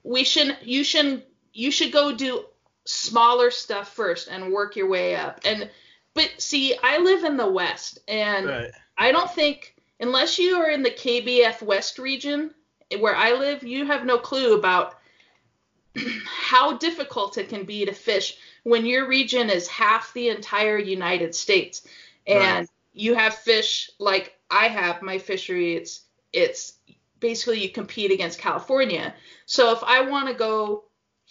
[0.04, 0.66] We shouldn't.
[0.66, 1.24] You shouldn't.
[1.52, 2.46] You should go do
[2.88, 5.40] smaller stuff first and work your way up.
[5.44, 5.70] And
[6.14, 8.70] but see, I live in the West, and right.
[8.96, 12.52] I don't think unless you are in the KBF West region
[12.98, 14.96] where I live, you have no clue about
[16.24, 21.34] how difficult it can be to fish when your region is half the entire United
[21.34, 21.86] States
[22.26, 22.68] and right.
[22.92, 26.74] you have fish like I have my fishery it's it's
[27.20, 29.14] basically you compete against California.
[29.46, 30.84] So if I want to go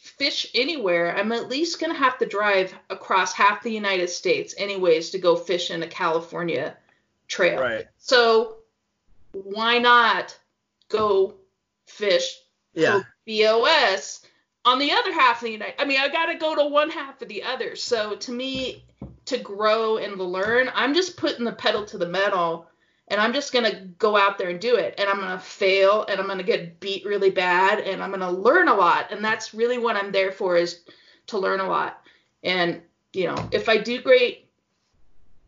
[0.08, 4.56] fish anywhere, I'm at least going to have to drive across half the United States,
[4.58, 6.76] anyways, to go fish in a California
[7.28, 7.60] trail.
[7.60, 7.88] Right.
[7.98, 8.58] So
[9.32, 10.38] why not
[10.90, 11.36] go
[11.86, 12.40] fish
[12.74, 13.02] yeah.
[13.28, 14.22] BOS
[14.66, 15.80] on the other half of the United?
[15.80, 17.76] I mean, I got to go to one half of the other.
[17.76, 18.84] So to me,
[19.26, 22.68] to grow and to learn, I'm just putting the pedal to the metal
[23.10, 26.20] and I'm just gonna go out there and do it, and I'm gonna fail, and
[26.20, 29.78] I'm gonna get beat really bad, and I'm gonna learn a lot, and that's really
[29.78, 30.82] what I'm there for is
[31.28, 32.02] to learn a lot.
[32.44, 32.82] And
[33.14, 34.50] you know, if I do great,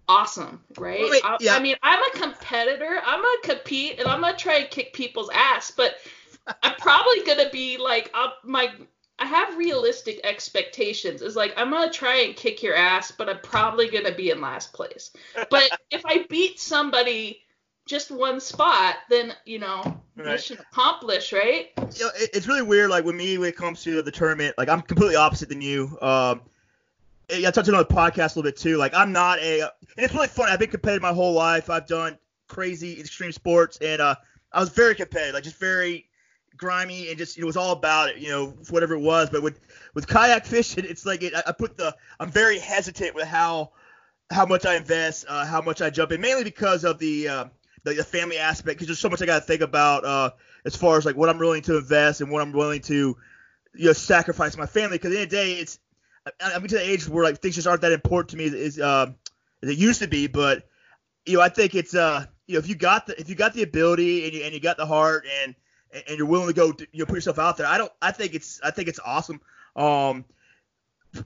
[0.08, 1.10] awesome, right?
[1.10, 1.56] Wait, I, yeah.
[1.56, 3.02] I mean, I'm a competitor.
[3.06, 5.95] I'm gonna compete, and I'm gonna try and kick people's ass, but
[6.63, 8.72] I'm probably gonna be like up my.
[9.22, 11.22] I have realistic expectations.
[11.22, 14.39] It's like I'm gonna try and kick your ass, but I'm probably gonna be in
[14.39, 15.12] last place.
[15.50, 17.43] But if I beat somebody
[17.89, 19.82] just one spot, then you know
[20.15, 20.28] right.
[20.28, 21.71] mission accomplished, right?
[21.95, 22.91] You know, it, it's really weird.
[22.91, 25.97] Like with me, when it comes to the tournament, like I'm completely opposite than you.
[26.02, 26.41] Um,
[27.32, 28.78] I touched on the podcast a little bit too.
[28.78, 30.49] Like I'm not a, and it's really fun.
[30.49, 31.69] I've been competitive my whole life.
[31.69, 34.15] I've done crazy extreme sports, and uh,
[34.54, 36.06] I was very competitive, like just very
[36.58, 39.32] grimy, and just it was all about it, you know, whatever it was.
[39.32, 39.60] But with
[39.95, 43.71] with kayak fishing, it's like it, I put the, I'm very hesitant with how
[44.30, 47.45] how much I invest, uh, how much I jump in, mainly because of the uh,
[47.89, 50.32] the, the family aspect because there's so much I got to think about uh,
[50.65, 53.17] as far as like what I'm willing to invest and what I'm willing to
[53.75, 54.97] you know sacrifice my family.
[54.97, 55.80] Because at the end the day, it's
[56.39, 59.12] I'm to the age where like things just aren't that important to me as, uh,
[59.63, 60.28] as it used to be.
[60.28, 60.67] But
[61.25, 63.54] you know, I think it's uh you know if you got the if you got
[63.54, 65.56] the ability and you and you got the heart and
[66.08, 68.34] and you're willing to go you know put yourself out there, I don't I think
[68.34, 69.41] it's I think it's awesome.
[69.75, 70.25] Um,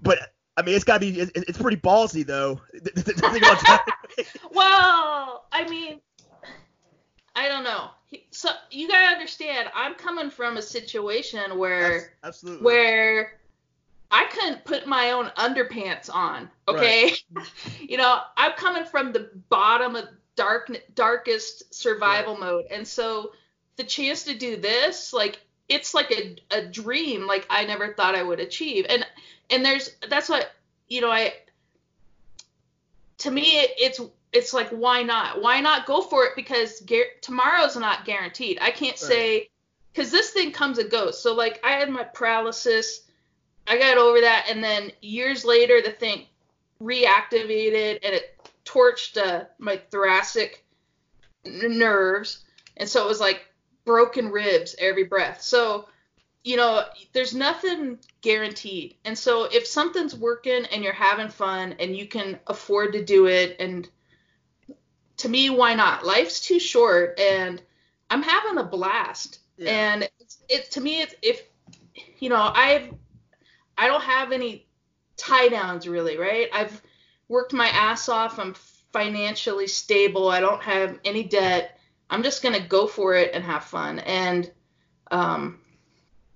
[0.01, 1.19] but I mean, it's got to be.
[1.19, 2.61] It's, pretty ballsy, though.
[4.51, 5.99] well, I mean,
[7.35, 7.89] I don't know.
[8.31, 13.39] So you gotta understand, I'm coming from a situation where absolutely where
[14.11, 16.49] I couldn't put my own underpants on.
[16.67, 17.51] Okay, right.
[17.81, 22.41] you know, I'm coming from the bottom of dark darkest survival right.
[22.41, 23.31] mode, and so
[23.75, 28.13] the chance to do this, like, it's like a a dream, like I never thought
[28.13, 29.03] I would achieve, and
[29.49, 30.51] and there's that's what
[30.87, 31.33] you know I
[33.19, 33.99] to me it, it's
[34.33, 35.41] it's like why not?
[35.41, 36.35] Why not go for it?
[36.35, 38.57] Because gar- tomorrow's not guaranteed.
[38.61, 39.49] I can't say
[39.91, 41.21] because this thing comes and goes.
[41.21, 43.01] So like I had my paralysis,
[43.67, 46.25] I got over that, and then years later the thing
[46.81, 50.65] reactivated and it torched uh, my thoracic
[51.45, 52.43] n- nerves,
[52.77, 53.45] and so it was like
[53.85, 55.41] broken ribs every breath.
[55.41, 55.87] So
[56.43, 58.95] you know, there's nothing guaranteed.
[59.05, 63.27] And so if something's working and you're having fun and you can afford to do
[63.27, 63.87] it and
[65.23, 66.05] to me why not?
[66.05, 67.61] Life's too short and
[68.09, 69.39] I'm having a blast.
[69.57, 69.71] Yeah.
[69.71, 71.41] And it's, it to me it's if
[72.19, 72.93] you know, I've
[73.77, 74.67] I don't have any
[75.17, 76.49] tie downs really, right?
[76.53, 76.81] I've
[77.29, 78.37] worked my ass off.
[78.37, 78.53] I'm
[78.91, 80.29] financially stable.
[80.29, 81.79] I don't have any debt.
[82.09, 83.99] I'm just going to go for it and have fun.
[83.99, 84.51] And
[85.09, 85.59] um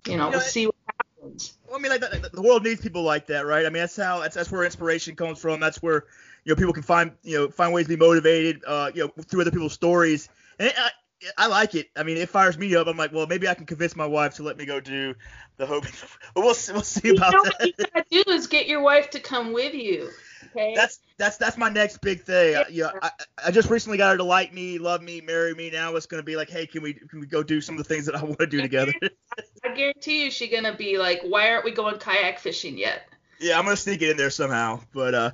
[0.06, 1.58] you know, you know we'll see what happens.
[1.68, 3.66] Well, I mean, like the, the, world needs people like that, right?
[3.66, 5.60] I mean, that's how that's that's where inspiration comes from.
[5.60, 6.06] That's where
[6.48, 9.24] you know people can find you know find ways to be motivated, uh, you know,
[9.24, 10.30] through other people's stories.
[10.58, 10.90] And I,
[11.38, 11.88] I like it.
[11.98, 12.88] I mean, it fires me up.
[12.88, 15.14] I'm like, well, maybe I can convince my wife to let me go do
[15.58, 15.92] the Hobie.
[16.34, 17.60] But we'll we'll see about you know that.
[17.60, 20.10] What you gotta do is get your wife to come with you.
[20.52, 20.72] Okay.
[20.74, 22.54] That's that's that's my next big thing.
[22.54, 23.12] Yeah, yeah I,
[23.48, 25.70] I just recently got her to like me, love me, marry me.
[25.70, 27.94] Now it's gonna be like, hey, can we can we go do some of the
[27.94, 28.94] things that I want to do together?
[29.66, 33.02] I guarantee you, she's gonna be like, why aren't we going kayak fishing yet?
[33.42, 34.80] Yeah, I'm gonna sneak it in there somehow.
[34.94, 35.32] But uh,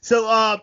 [0.00, 0.58] so uh,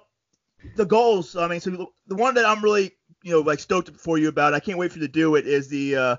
[0.75, 1.35] the goals.
[1.35, 2.91] I mean, so the one that I'm really
[3.23, 5.47] you know like stoked for you about, I can't wait for you to do it.
[5.47, 6.15] Is the uh,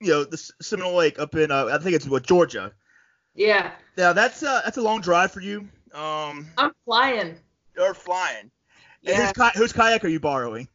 [0.00, 2.72] you know the Seminole Lake up in uh, I think it's what Georgia.
[3.34, 3.70] Yeah.
[3.96, 5.68] Now that's uh that's a long drive for you.
[5.94, 7.36] Um, I'm flying.
[7.76, 8.50] You're flying.
[9.02, 9.32] Yeah.
[9.36, 10.68] Whose, whose kayak are you borrowing?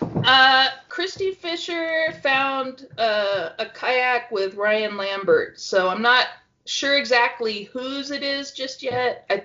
[0.00, 6.26] Uh, Christy Fisher found uh, a kayak with Ryan Lambert, so I'm not
[6.66, 9.26] sure exactly whose it is just yet.
[9.28, 9.44] I,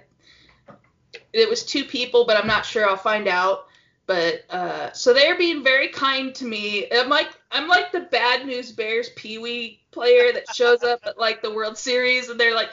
[1.33, 2.87] it was two people, but I'm not sure.
[2.87, 3.67] I'll find out.
[4.05, 6.87] But uh, so they're being very kind to me.
[6.91, 11.17] I'm like I'm like the Bad News Bears Pee Wee player that shows up at
[11.17, 12.69] like the World Series, and they're like,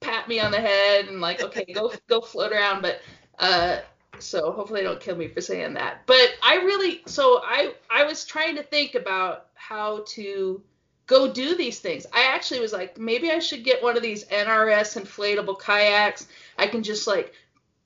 [0.00, 2.82] pat me on the head and like, okay, go go float around.
[2.82, 3.00] But
[3.38, 3.78] uh,
[4.18, 6.02] so hopefully they don't kill me for saying that.
[6.06, 10.62] But I really, so I I was trying to think about how to
[11.06, 12.06] go do these things.
[12.12, 16.28] I actually was like, maybe I should get one of these NRS inflatable kayaks.
[16.58, 17.32] I can just like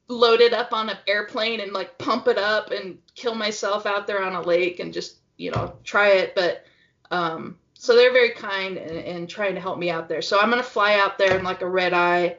[0.08, 4.06] load it up on an airplane and like pump it up and kill myself out
[4.06, 6.34] there on a lake and just you know try it.
[6.34, 6.64] But
[7.10, 10.22] um, so they're very kind and, and trying to help me out there.
[10.22, 12.36] So I'm gonna fly out there in like a red eye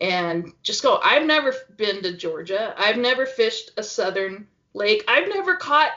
[0.00, 0.98] and just go.
[1.02, 2.74] I've never been to Georgia.
[2.78, 5.04] I've never fished a southern lake.
[5.08, 5.90] I've never caught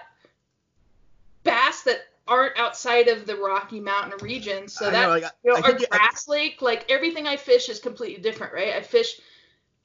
[1.44, 4.68] bass that aren't outside of the Rocky Mountain region.
[4.68, 7.80] So that know, like, you know, our grass I, lake, like everything I fish is
[7.80, 8.74] completely different, right?
[8.74, 9.20] I fish.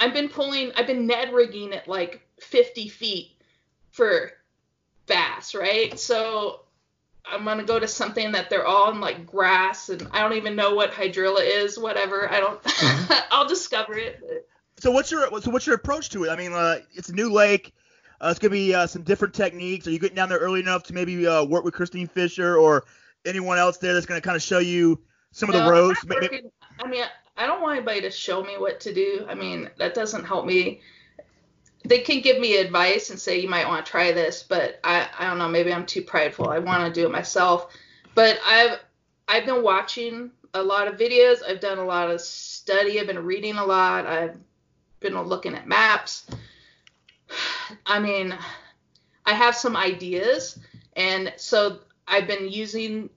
[0.01, 0.73] I've been pulling.
[0.77, 3.31] I've been Ned rigging at like 50 feet
[3.91, 4.33] for
[5.07, 5.99] bass, right?
[5.99, 6.61] So
[7.31, 10.57] I'm gonna go to something that they're all in like grass, and I don't even
[10.57, 11.79] know what hydrilla is.
[11.79, 12.61] Whatever, I don't.
[13.31, 14.47] I'll discover it.
[14.79, 16.31] So what's your so what's your approach to it?
[16.31, 17.75] I mean, uh, it's a new lake.
[18.21, 19.87] Uh, it's gonna be uh, some different techniques.
[19.87, 22.85] Are you getting down there early enough to maybe uh, work with Christine Fisher or
[23.25, 25.01] anyone else there that's gonna kind of show you
[25.33, 25.99] some no, of the roads?
[26.81, 27.03] I mean,
[27.39, 29.25] I don't want anybody to show me what to do.
[29.29, 30.81] I mean, that doesn't help me
[31.85, 35.09] they can give me advice and say you might want to try this, but I,
[35.19, 36.49] I don't know, maybe I'm too prideful.
[36.49, 37.75] I want to do it myself.
[38.15, 38.79] But I've
[39.29, 41.39] I've been watching a lot of videos.
[41.47, 42.99] I've done a lot of study.
[42.99, 44.07] I've been reading a lot.
[44.07, 44.37] I've
[45.01, 46.29] been looking at maps.
[47.87, 48.37] I mean,
[49.25, 50.59] I have some ideas,
[50.97, 53.11] and so I've been using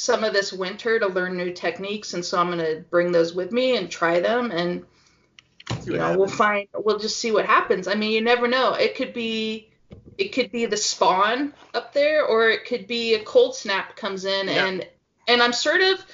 [0.00, 3.52] some of this winter to learn new techniques, and so I'm gonna bring those with
[3.52, 4.84] me and try them and
[5.84, 6.18] you know, happens.
[6.18, 7.86] we'll find we'll just see what happens.
[7.86, 8.72] I mean, you never know.
[8.72, 9.68] It could be
[10.16, 14.24] it could be the spawn up there or it could be a cold snap comes
[14.24, 14.66] in yeah.
[14.66, 14.88] and
[15.28, 16.04] and I'm sort of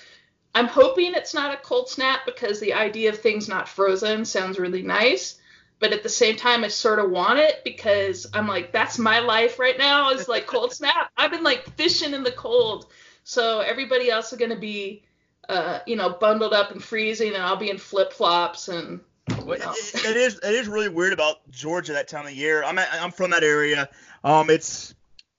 [0.53, 4.59] I'm hoping it's not a cold snap because the idea of things not frozen sounds
[4.59, 5.39] really nice.
[5.79, 9.19] But at the same time, I sort of want it because I'm like, that's my
[9.19, 11.11] life right now is like cold snap.
[11.17, 12.87] I've been like fishing in the cold.
[13.29, 15.03] So everybody else is going to be,
[15.49, 20.05] uh, you know, bundled up and freezing and I'll be in flip flops and it,
[20.05, 22.63] it is it is really weird about Georgia that time of year.
[22.63, 23.89] I'm at, I'm from that area.
[24.23, 24.95] Um, it's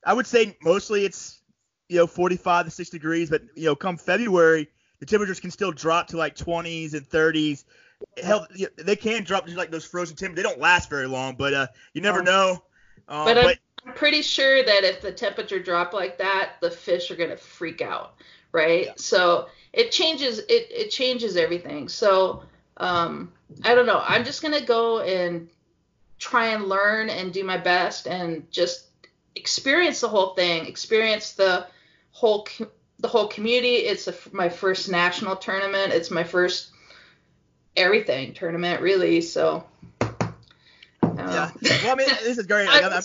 [0.06, 1.42] I would say mostly it's
[1.88, 4.68] you know 45 to 60 degrees, but you know come February
[5.00, 7.64] the temperatures can still drop to like 20s and 30s.
[8.22, 10.44] Hell, they can drop to like those frozen temperatures.
[10.44, 12.64] They don't last very long, but uh, you never know.
[13.08, 13.58] Um, but, I'm
[13.96, 18.16] pretty sure that if the temperature drop like that, the fish are gonna freak out,
[18.52, 18.86] right?
[18.86, 18.94] Yeah.
[18.98, 21.90] So it changes it it changes everything.
[21.90, 22.44] So
[22.78, 23.32] um,
[23.64, 24.02] I don't know.
[24.04, 25.50] I'm just gonna go and
[26.20, 28.88] try and learn and do my best and just
[29.36, 31.68] experience the whole thing, experience the
[32.12, 33.76] whole co- the whole community.
[33.76, 35.94] It's a, my first national tournament.
[35.94, 36.70] It's my first
[37.76, 39.22] everything tournament, really.
[39.22, 39.66] So.
[41.02, 41.52] Yeah.
[41.84, 42.68] Well, I mean, this is great.
[42.72, 43.02] I'm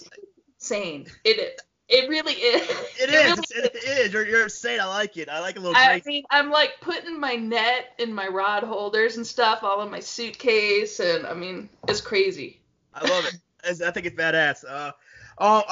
[0.63, 1.07] Insane.
[1.25, 2.71] It it really is.
[3.01, 3.33] it really.
[3.33, 4.13] It's, it is.
[4.13, 4.79] You're, you're insane.
[4.79, 5.29] I like it.
[5.29, 6.03] I like a little I crazy.
[6.07, 9.99] mean, I'm like putting my net in my rod holders and stuff all in my
[9.99, 12.61] suitcase, and I mean, it's crazy.
[12.95, 13.83] I love it.
[13.83, 14.65] I think it's badass.
[14.69, 14.93] Uh,
[15.39, 15.63] uh,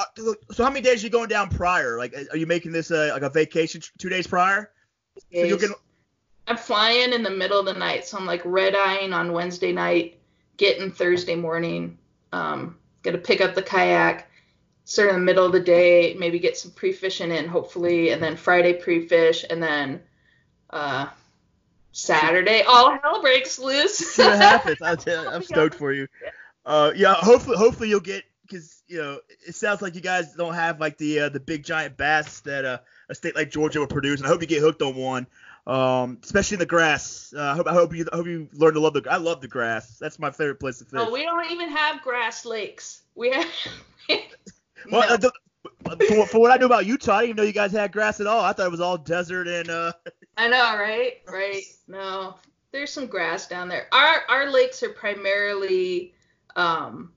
[0.51, 1.97] so how many days are you going down prior?
[1.97, 4.71] Like, are you making this a, like a vacation two days prior?
[5.33, 5.59] So you'll
[6.47, 9.71] I'm flying in the middle of the night, so I'm like red eyeing on Wednesday
[9.71, 10.19] night,
[10.57, 11.97] getting Thursday morning.
[12.33, 14.30] Um, gonna pick up the kayak,
[14.83, 18.21] start in the middle of the day, maybe get some pre fishing in, hopefully, and
[18.21, 20.01] then Friday pre fish, and then
[20.69, 21.07] uh,
[21.91, 23.97] Saturday all hell breaks loose.
[24.15, 25.03] see what happens.
[25.03, 26.07] Tell, I'm stoked for you.
[26.65, 30.53] Uh, yeah, hopefully, hopefully you'll get because you know it sounds like you guys don't
[30.53, 32.79] have like the uh, the big giant bass that uh,
[33.09, 35.27] a state like Georgia would produce, and I hope you get hooked on one.
[35.67, 37.35] Um, especially in the grass.
[37.37, 39.05] Uh, I hope I hope you I hope you learn to love the.
[39.09, 39.97] I love the grass.
[39.99, 40.99] That's my favorite place to fish.
[40.99, 43.03] Oh, we don't even have grass lakes.
[43.15, 43.47] We have.
[44.89, 45.15] well, No.
[45.15, 45.31] uh, the,
[46.07, 48.19] for, for what I knew about Utah, I didn't even know you guys had grass
[48.19, 48.43] at all.
[48.43, 49.91] I thought it was all desert and uh.
[50.37, 51.15] I know, right?
[51.27, 51.61] Right.
[51.87, 52.35] No,
[52.71, 53.87] there's some grass down there.
[53.91, 56.13] Our our lakes are primarily,
[56.55, 57.11] um,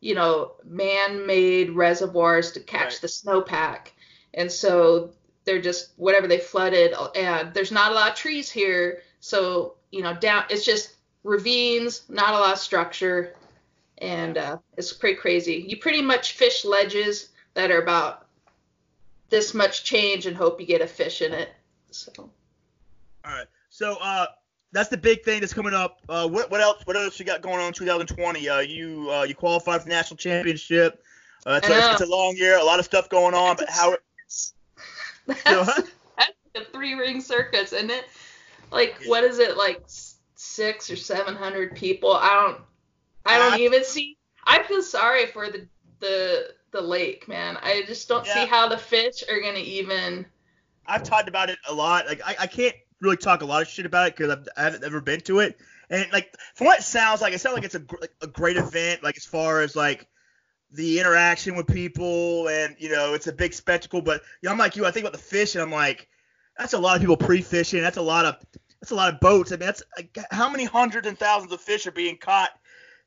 [0.00, 3.00] you know, man-made reservoirs to catch Right.
[3.02, 3.88] the snowpack,
[4.34, 5.10] and so
[5.44, 6.94] they're just whatever they flooded.
[7.16, 12.02] And there's not a lot of trees here, so you know, down it's just ravines,
[12.08, 13.34] not a lot of structure,
[13.98, 15.64] and uh, it's pretty crazy.
[15.68, 18.26] You pretty much fish ledges that are about
[19.30, 21.50] this much change and hope you get a fish in it.
[21.90, 22.12] So.
[22.18, 22.30] All
[23.32, 23.46] right.
[23.70, 24.26] So uh,
[24.72, 26.00] that's the big thing that's coming up.
[26.08, 26.82] Uh, what what else?
[26.84, 28.48] What else you got going on in 2020?
[28.48, 31.02] Uh, you uh, you qualified for the national championship.
[31.46, 33.56] Uh, it's, a, it's a long year, a lot of stuff going on.
[33.56, 33.90] But how?
[34.26, 34.54] That's,
[35.46, 35.90] You know what?
[36.16, 38.06] that's the three ring circus, isn't it?
[38.70, 39.08] Like, Yeah.
[39.08, 39.56] what is it?
[39.56, 39.82] Like
[40.34, 42.12] six or seven hundred people.
[42.12, 42.60] I don't.
[43.24, 44.16] I don't even see.
[44.44, 45.66] I feel sorry for the
[46.00, 47.56] the the lake, man.
[47.62, 48.34] I just don't Yeah.
[48.34, 50.26] see how the fish are gonna even.
[50.86, 52.06] I've talked about it a lot.
[52.06, 54.62] Like I, I can't really talk a lot of shit about it because I've I
[54.64, 55.58] haven't ever been to it.
[55.90, 58.26] And like from what it sounds like, it sounds like it's a gr- like, a
[58.26, 59.02] great event.
[59.02, 60.06] Like as far as like
[60.70, 64.02] the interaction with people and you know it's a big spectacle.
[64.02, 64.84] But you know, I'm like you.
[64.84, 66.08] I think about the fish and I'm like,
[66.58, 67.80] that's a lot of people pre-fishing.
[67.80, 68.36] That's a lot of
[68.80, 69.52] that's a lot of boats.
[69.52, 72.50] I mean, that's like, how many hundreds and thousands of fish are being caught,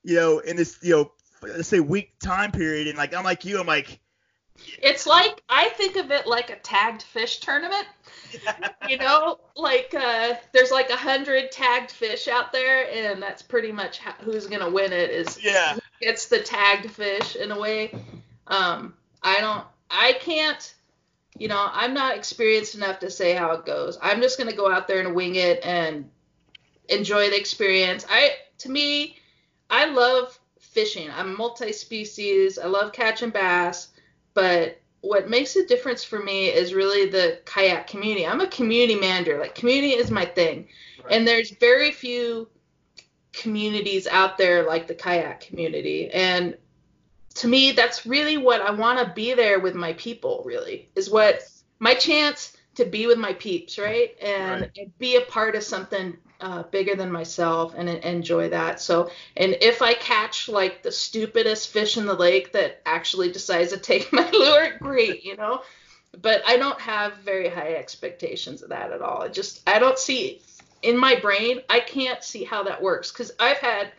[0.08, 2.88] you know, in this you know let's say week time period.
[2.88, 3.60] And like I'm like you.
[3.60, 4.00] I'm like.
[4.82, 7.86] It's like I think of it like a tagged fish tournament.
[8.90, 13.72] You know, like uh, there's like a hundred tagged fish out there, and that's pretty
[13.72, 15.12] much how, who's gonna win it.
[15.12, 15.78] Is yeah.
[16.02, 17.94] it's the tagged fish in a way.
[18.48, 20.74] Um, I don't, I can't,
[21.38, 24.00] you know, I'm not experienced enough to say how it goes.
[24.02, 26.10] I'm just gonna go out there and wing it and
[26.90, 28.08] enjoy the experience.
[28.10, 29.18] I, to me,
[29.70, 31.10] I love fishing.
[31.12, 32.58] I'm multi-species.
[32.60, 33.90] I love catching bass,
[34.34, 38.26] but what makes a difference for me is really the kayak community.
[38.26, 39.40] I'm a community manager.
[39.40, 40.68] Like community is my thing.
[41.04, 41.14] Right.
[41.14, 42.50] And there's very few
[43.32, 46.10] communities out there like the kayak community.
[46.10, 46.58] And
[47.36, 51.10] to me, that's really what I want to be there with my people, really, is
[51.10, 51.44] what
[51.80, 54.16] my chance to be with my peeps, right?
[54.22, 54.72] And, Right.
[54.78, 58.80] and be a part of something uh, bigger than myself and, en- enjoy that.
[58.80, 63.72] So, and if I catch like the stupidest fish in the lake that actually decides
[63.72, 65.62] to take my lure, great, you know?
[66.22, 69.24] But I don't have very high expectations of that at all.
[69.24, 70.42] I just, I don't see
[70.82, 73.92] in my brain, I can't see how that works because I've had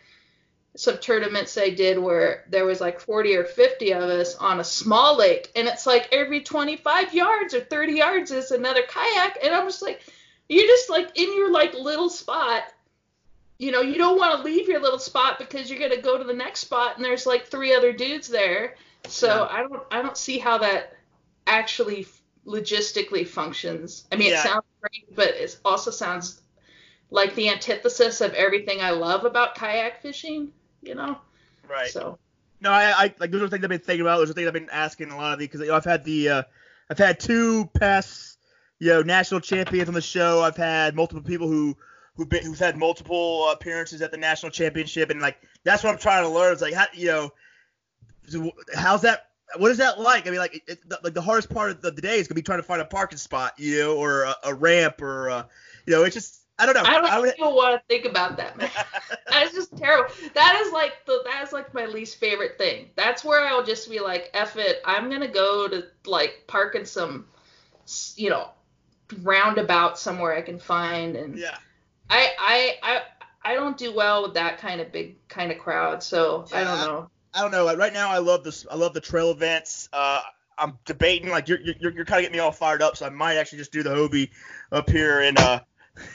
[0.76, 4.64] some tournaments I did where there was like 40 or 50 of us on a
[4.64, 9.52] small lake, and it's like every 25 yards or 30 yards is another kayak, and
[9.52, 10.02] I'm just like,
[10.48, 12.64] you're just like in your like little spot.
[13.58, 16.24] You know, you don't want to leave your little spot because you're gonna go to
[16.24, 18.76] the next spot, and there's like three other dudes there.
[19.08, 19.42] So Yeah.
[19.50, 20.96] I don't, I don't see how that
[21.46, 22.06] actually
[22.46, 24.06] logistically functions.
[24.12, 24.40] I mean, Yeah.
[24.40, 26.40] it sounds great, but it also sounds
[27.10, 31.18] like the antithesis of everything I love about kayak fishing, you know?
[31.68, 31.90] Right.
[31.90, 32.18] So,
[32.60, 34.18] No, I, I like those are things I've been thinking about.
[34.18, 36.28] Those are things I've been asking a lot of because you know, I've had the
[36.28, 36.42] uh,
[36.90, 38.37] I've had two past
[38.78, 40.42] you know national champions on the show.
[40.42, 41.76] I've had multiple people who
[42.16, 45.98] who've been who've had multiple appearances at the national championship, and like that's what I'm
[45.98, 46.52] trying to learn.
[46.52, 47.32] It's like how you know
[48.74, 49.26] how's that.
[49.56, 50.26] What is that like?
[50.26, 52.36] I mean, like, it, the, like the hardest part of the, the day is gonna
[52.36, 55.44] be trying to find a parking spot, you know, or a, a ramp, or uh,
[55.86, 56.82] you know, it's just I don't know.
[56.84, 58.70] I don't I would, even want to think about that, man.
[59.30, 60.12] That's just terrible.
[60.34, 62.90] That is like the that is like my least favorite thing.
[62.94, 66.84] That's where I'll just be like, F it, I'm gonna go to like park in
[66.84, 67.24] some
[68.16, 68.50] you know,
[69.22, 71.16] roundabout somewhere I can find.
[71.16, 71.56] And Yeah.
[72.10, 73.02] I, I, I,
[73.52, 76.02] I don't do well with that kind of big kind of crowd.
[76.02, 77.10] So I don't know.
[77.34, 77.74] I don't know.
[77.76, 78.66] Right now, I love this.
[78.70, 79.88] I love the trail events.
[79.92, 80.20] Uh,
[80.56, 81.28] I'm debating.
[81.28, 82.96] Like you're you're, you're kind of getting me all fired up.
[82.96, 84.30] So I might actually just do the Hobie
[84.72, 85.60] up here and uh.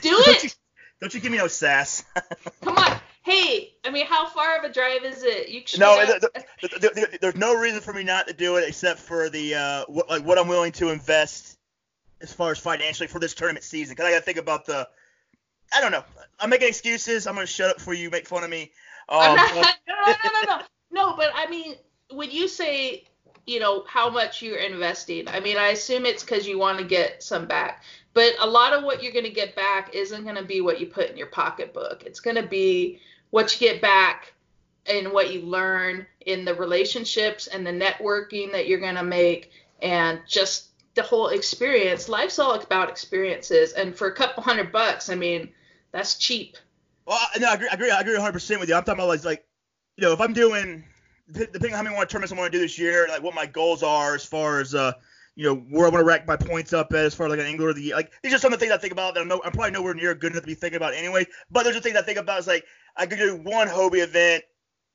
[0.02, 0.56] Do Don't you, it.
[1.00, 2.04] don't you give me no sass.
[2.62, 2.98] Come on.
[3.22, 5.48] Hey, I mean, how far of a drive is it?
[5.48, 6.20] You should No, have- th-
[6.60, 9.54] th- th- th- there's no reason for me not to do it except for the
[9.54, 11.53] uh, what, like what I'm willing to invest
[12.24, 13.94] as far as financially for this tournament season.
[13.94, 14.88] Because I got to think about the.
[15.72, 16.04] I don't know.
[16.40, 17.26] I'm making excuses.
[17.26, 18.72] I'm gonna shut up for you, make fun of me.
[19.06, 19.62] Um, no, no,
[20.06, 20.62] no, no, no.
[20.90, 21.74] No, but I mean,
[22.10, 23.04] when you say,
[23.46, 26.84] you know, how much you're investing, I mean, I assume it's because you want to
[26.84, 27.82] get some back.
[28.14, 30.80] But a lot of what you're going to get back isn't going to be what
[30.80, 32.04] you put in your pocketbook.
[32.06, 34.32] It's going to be what you get back
[34.86, 39.50] and what you learn in the relationships and the networking that you're going to make
[39.82, 42.08] and just the whole experience.
[42.08, 43.72] Life's all about experiences.
[43.72, 45.50] And for a couple hundred bucks, I mean,
[45.92, 46.56] that's cheap.
[47.06, 47.68] Well, I- no, I agree.
[47.70, 47.90] I agree.
[47.90, 48.74] I agree 100 percent with you.
[48.74, 49.44] I'm talking about like,
[49.96, 50.84] you know, if I'm doing,
[51.30, 53.34] dep- depending on how many more tournaments I want to do this year, like what
[53.34, 54.92] my goals are as far as, uh,
[55.36, 57.40] you know, where I want to rack my points up at, as far as like
[57.40, 57.96] an angler of the year.
[57.96, 59.72] Like these are some of the things I think about that I'm, no, I'm probably
[59.72, 61.26] nowhere near good enough to be thinking about anyway.
[61.50, 62.64] But there's the things I think about is like
[62.96, 64.44] I could do one Hobie event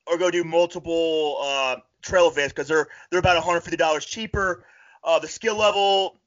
[0.08, 4.66] or go do multiple uh, trail events because they're they're about 150 dollars cheaper.
[5.04, 6.20] Uh, the skill level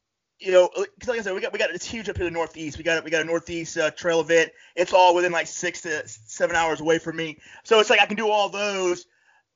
[0.43, 2.33] you know, because like I said, we got we got it's huge up here in
[2.33, 2.77] the Northeast.
[2.77, 4.51] We got we got a Northeast uh, trail event.
[4.75, 7.39] It's all within like six to seven hours away from me.
[7.63, 9.07] So it's like I can do all those,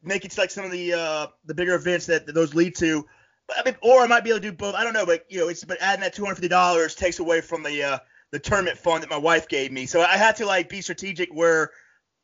[0.02, 2.76] make it to like some of the uh, the bigger events that, that those lead
[2.76, 3.04] to.
[3.48, 4.76] But I mean, or I might be able to do both.
[4.76, 7.18] I don't know, but you know, it's but adding that two hundred fifty dollars takes
[7.18, 7.98] away from the uh,
[8.30, 9.86] the tournament fund that my wife gave me.
[9.86, 11.72] So I had to like be strategic where.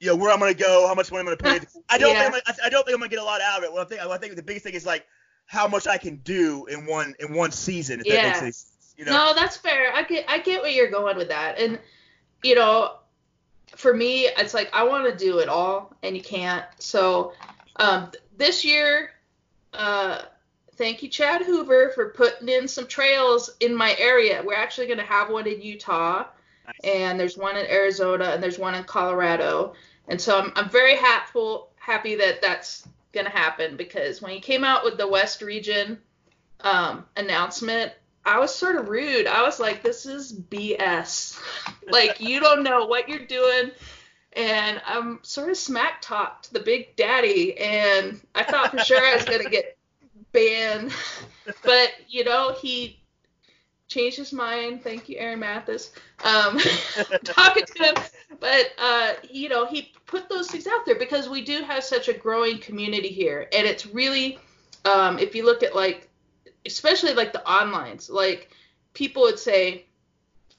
[0.01, 1.65] You know where I'm gonna go, how much money I'm gonna pay.
[1.89, 2.29] I don't Yeah.
[2.29, 3.73] think I'm I don't think I'm gonna get a lot out of it.
[3.73, 5.07] What I think I think the biggest thing is like
[5.53, 8.01] how much I can do in one in one season.
[8.01, 8.25] If that Yeah.
[8.25, 8.95] makes sense.
[8.97, 9.13] You know?
[9.13, 9.93] No, that's fair.
[9.95, 11.59] I get I get where you're going with that.
[11.59, 11.79] And
[12.43, 12.97] you know,
[13.77, 16.65] for me, it's like I want to do it all and you can't.
[16.79, 17.35] So,
[17.77, 19.11] um this year
[19.75, 20.23] uh
[20.77, 24.43] thank you Chad Hoover for putting in some trails in my area.
[24.43, 26.25] We're actually going to have one in Utah
[26.67, 26.77] Nice.
[26.83, 29.75] and there's one in Arizona and there's one in Colorado.
[30.09, 31.39] And so I'm I'm very happy
[31.77, 35.99] happy that that's going to happen because when he came out with the West region
[36.61, 37.93] um, announcement,
[38.25, 39.27] I was sort of rude.
[39.27, 41.41] I was like, this is BS.
[41.91, 43.73] like, you don't know what you're doing.
[44.35, 47.59] And I'm sort of smack talked the big daddy.
[47.59, 49.77] And I thought for sure I was going to get
[50.33, 50.93] banned.
[51.65, 53.01] But, you know, he
[53.89, 54.83] changed his mind.
[54.83, 55.91] Thank you, Aaron Mathis.
[56.25, 56.59] Um,
[57.25, 57.95] talking to him.
[58.41, 62.09] But, uh, you know, he put those things out there because we do have such
[62.09, 63.49] a growing community here.
[63.53, 64.39] And it's really,
[64.85, 66.09] um, if you look at like,
[66.67, 68.51] especially like the onlines, like
[68.95, 69.87] people would say,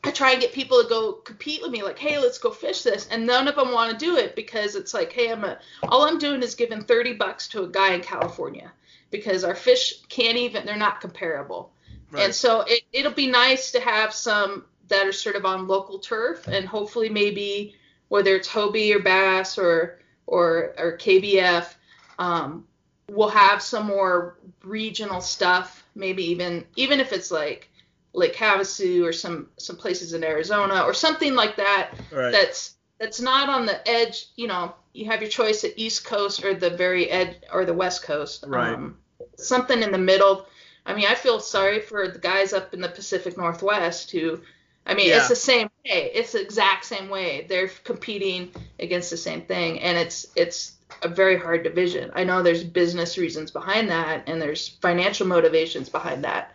[0.04, 2.82] I try and get people to go compete with me, like, hey, let's go fish
[2.82, 5.60] this, and none of them want to do it because it's like, hey, I'm a,
[5.84, 8.72] all I'm doing is giving 30 bucks to a guy in California
[9.12, 11.72] because our fish can't even, they're not comparable.
[12.12, 12.26] Right.
[12.26, 16.00] And so it, it'll be nice to have some that are sort of on local
[16.00, 17.76] turf, and hopefully maybe
[18.08, 21.74] whether it's Hobie or Bass or or or KBF,
[22.20, 22.66] um,
[23.10, 25.84] we'll have some more regional stuff.
[25.96, 27.70] Maybe even even if it's like
[28.14, 31.92] Lake Havasu or some some places in Arizona or something like that.
[32.12, 32.32] right.
[32.32, 34.28] That's that's not on the edge.
[34.36, 37.74] You know, you have your choice at East Coast or the very edge or the
[37.74, 38.46] West Coast.
[38.48, 38.74] Right.
[38.74, 38.98] Um,
[39.38, 40.46] something in the middle.
[40.86, 44.42] I mean, I feel sorry for the guys up in the Pacific Northwest who,
[44.86, 45.18] I mean, Yeah.
[45.18, 46.12] it's the same way.
[46.14, 47.46] It's the exact same way.
[47.48, 52.12] They're competing against the same thing, and it's it's a very hard division.
[52.16, 56.52] I know there's business reasons behind that, and there's financial motivations behind that,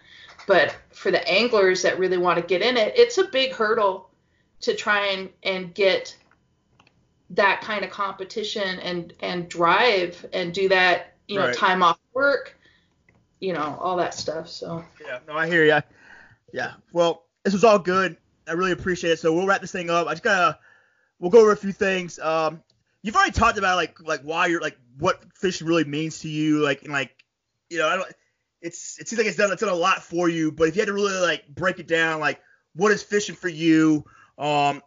[0.47, 4.11] but for the anglers that really want to get in it, it's a big hurdle
[4.63, 6.17] to try and and get
[7.31, 11.55] that kind of competition and and drive and do that you know Right.
[11.55, 12.57] time off work
[13.41, 15.81] you know all that stuff so Yeah, no, I hear you.
[16.53, 16.75] Yeah.
[16.93, 18.19] Well, this was all good.
[18.47, 19.19] I really appreciate it.
[19.21, 20.07] So we'll wrap this thing up.
[20.07, 20.59] I just gotta
[21.19, 22.19] we'll go over a few things.
[22.19, 22.63] Um,
[23.03, 26.63] you've already talked about like like why you're like what fishing really means to you.
[26.63, 27.11] Like and like
[27.71, 28.13] you know I don't.
[28.61, 30.53] It's it seems like it's done it's done a lot for you.
[30.53, 32.39] But if you had to really like break it down, like
[32.75, 34.05] what is fishing for you?
[34.37, 34.83] Um,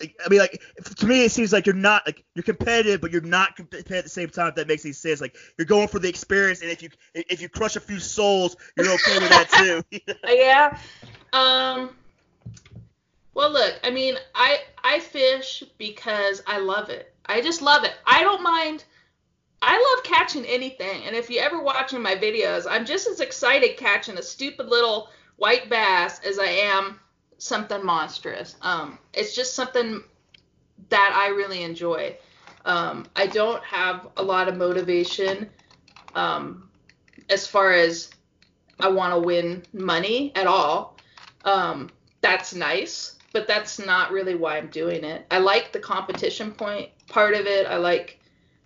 [0.00, 0.62] I mean, like
[0.96, 4.04] to me, it seems like you're not like you're competitive, but you're not competitive at
[4.04, 4.48] the same time.
[4.48, 5.20] If that makes any sense.
[5.20, 8.56] Like you're going for the experience, and if you if you crush a few souls,
[8.76, 10.14] you're okay with that too.
[10.26, 10.78] Yeah
[11.36, 11.90] um
[13.36, 17.94] well look i mean i i fish because i love it i just love it
[18.06, 18.84] i don't mind
[19.62, 23.76] i love catching anything and if you ever watching my videos i'm just as excited
[23.76, 26.98] catching a stupid little white bass as I am
[27.38, 28.56] something monstrous.
[28.62, 30.02] Um, it's just something
[30.88, 32.16] that I really enjoy.
[32.64, 35.48] Um, I don't have a lot of motivation
[36.14, 36.68] um,
[37.30, 38.10] as far as
[38.80, 40.96] I want to win money at all.
[41.44, 41.90] Um,
[42.22, 45.26] that's nice, but that's not really why I'm doing it.
[45.30, 47.66] I like the competition point part of it.
[47.66, 48.20] I like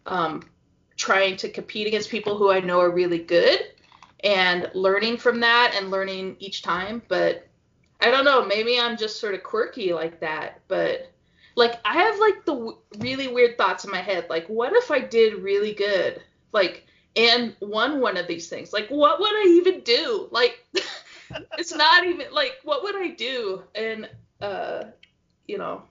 [0.07, 0.49] um,
[0.97, 3.61] trying to compete against people who I know are really good
[4.23, 7.03] and learning from that and learning each time.
[7.09, 7.49] But
[8.01, 10.61] I don't know, maybe I'm just sort of quirky like that.
[10.69, 11.11] But
[11.57, 14.27] like I have like the w- really weird thoughts in my head.
[14.31, 16.23] Like, what if I did really good?
[16.53, 16.87] Like,
[17.17, 18.73] and won one of these things.
[18.73, 20.29] Like, what would I even do?
[20.31, 20.65] Like,
[21.59, 23.63] it's not even like, what would I do?
[23.75, 24.09] And,
[24.41, 24.85] uh,
[25.47, 25.83] you know,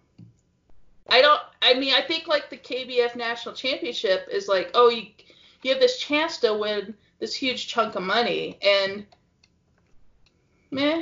[1.09, 5.07] I don't, I mean, I think like the KBF national championship is like, oh, you,
[5.63, 8.57] you have this chance to win this huge chunk of money.
[8.61, 9.05] And,
[10.71, 11.01] meh.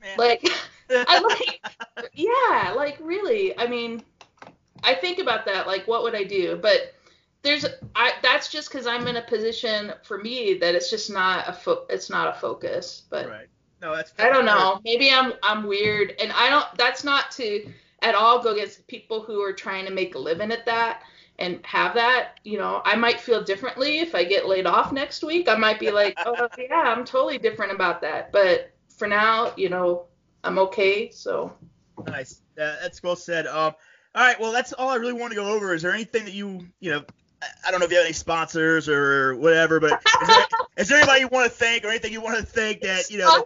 [0.00, 0.18] Man.
[0.18, 0.46] Like,
[0.90, 3.56] I like, yeah, like really.
[3.58, 4.02] I mean,
[4.82, 5.66] I think about that.
[5.66, 6.58] Like, what would I do?
[6.60, 6.94] But
[7.42, 7.64] there's,
[7.94, 11.52] I that's just because I'm in a position for me that it's just not a
[11.52, 13.02] fo- it's not a focus.
[13.08, 13.48] But right.
[13.82, 14.14] No, that's.
[14.18, 14.80] I don't know.
[14.84, 16.66] Maybe I'm I'm weird, and I don't.
[16.78, 17.68] That's not to
[18.00, 21.02] at all go against people who are trying to make a living at that
[21.38, 22.38] and have that.
[22.44, 25.48] You know, I might feel differently if I get laid off next week.
[25.48, 28.30] I might be like, oh yeah, I'm totally different about that.
[28.30, 30.06] But for now, you know,
[30.44, 31.10] I'm okay.
[31.10, 31.52] So
[32.06, 32.40] Nice.
[32.58, 33.46] Uh, that's well said.
[33.46, 33.74] Um,
[34.14, 34.38] all right.
[34.38, 35.74] Well, that's all I really want to go over.
[35.74, 37.04] Is there anything that you, you know,
[37.66, 40.46] I- don't know if you have any sponsors or whatever, but is there,
[40.76, 43.18] is there anybody you want to thank or anything you want to thank that, you
[43.18, 43.44] know,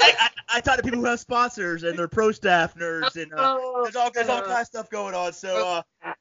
[0.00, 3.32] I, I, I talk to people who have sponsors and they're pro staff nerds and
[3.32, 5.32] uh, Oh, there's all there's all kinds of stuff going on.
[5.32, 6.12] So uh,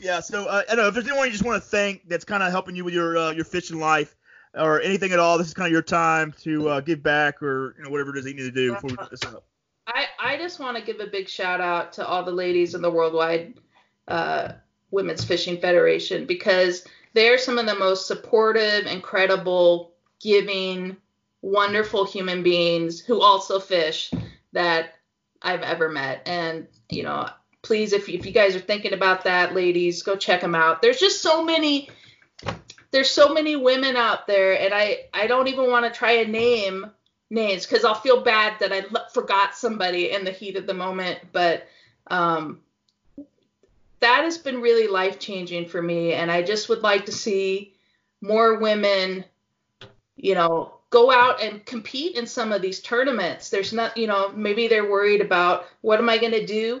[0.00, 0.20] yeah.
[0.20, 2.42] So uh, I don't know if there's anyone you just want to thank that's kind
[2.42, 4.16] of helping you with your uh, your fishing life
[4.54, 5.36] or anything at all.
[5.38, 8.18] This is kind of your time to uh, give back or you know whatever it
[8.18, 9.44] is that you need to do before we put this up.
[9.86, 12.82] I, I just want to give a big shout out to all the ladies in
[12.82, 13.54] the Worldwide
[14.08, 14.52] uh,
[14.90, 16.84] Women's Fishing Federation because
[17.16, 20.98] they're some of the most supportive, incredible, giving,
[21.40, 24.10] wonderful human beings who also fish
[24.52, 24.96] that
[25.40, 26.20] I've ever met.
[26.26, 27.26] And, you know,
[27.62, 30.82] please, if, if you guys are thinking about that, ladies, go check them out.
[30.82, 31.88] There's just so many.
[32.90, 36.32] There's so many women out there, and I, I don't even want to try and
[36.32, 36.90] name
[37.30, 41.18] names because I'll feel bad that I forgot somebody in the heat of the moment.
[41.32, 41.66] But
[42.06, 42.60] um,
[44.00, 47.74] that has been really life changing for me, and I just would like to see
[48.20, 49.24] more women,
[50.16, 53.50] you know, go out and compete in some of these tournaments.
[53.50, 56.80] There's not, you know, maybe they're worried about what am I going to do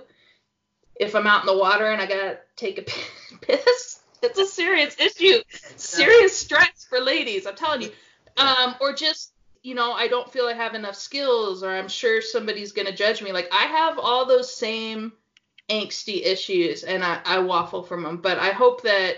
[0.98, 2.82] if I'm out in the water and I got to take a
[3.40, 4.00] piss.
[4.22, 5.42] It's a serious issue,
[5.76, 7.46] serious stress for ladies.
[7.46, 7.90] I'm telling you.
[8.38, 9.32] Um, or just
[9.66, 12.94] you know, I don't feel I have enough skills, or I'm sure somebody's going to
[12.94, 13.32] judge me.
[13.32, 15.12] Like, I have all those same
[15.68, 18.18] angsty issues, and I, I waffle from them.
[18.18, 19.16] But I hope that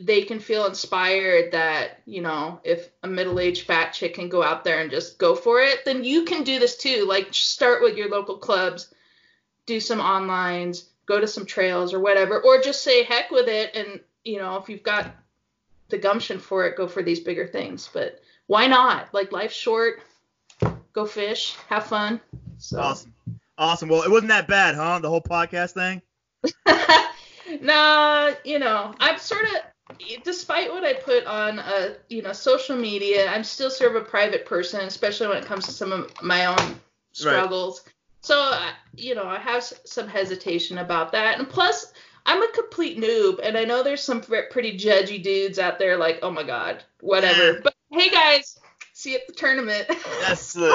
[0.00, 4.42] they can feel inspired that, you know, if a middle aged fat chick can go
[4.42, 7.04] out there and just go for it, then you can do this too.
[7.06, 8.92] Like, start with your local clubs,
[9.66, 13.74] do some onlines, go to some trails or whatever, or just say heck with it.
[13.76, 15.14] And, you know, if you've got
[15.90, 17.88] the gumption for it, go for these bigger things.
[17.92, 19.12] But why not?
[19.14, 20.00] Like life's short.
[20.92, 22.20] Go fish, have fun.
[22.58, 22.80] So.
[22.80, 23.12] Awesome.
[23.56, 23.88] Awesome.
[23.88, 24.98] Well, it wasn't that bad, huh?
[24.98, 26.02] The whole podcast thing.
[27.60, 32.76] nah, you know, I'm sort of, despite what I put on, uh, you know, social
[32.76, 36.10] media, I'm still sort of a private person, especially when it comes to some of
[36.22, 36.76] my own
[37.12, 37.82] struggles.
[37.84, 37.94] Right.
[38.22, 41.38] So, uh, you know, I have some hesitation about that.
[41.38, 41.92] And plus,
[42.26, 46.20] I'm a complete noob, and I know there's some pretty judgy dudes out there like,
[46.22, 47.60] oh my god, whatever.
[47.62, 48.58] But hey guys,
[48.94, 49.86] see you at the tournament.
[49.88, 50.56] Yes.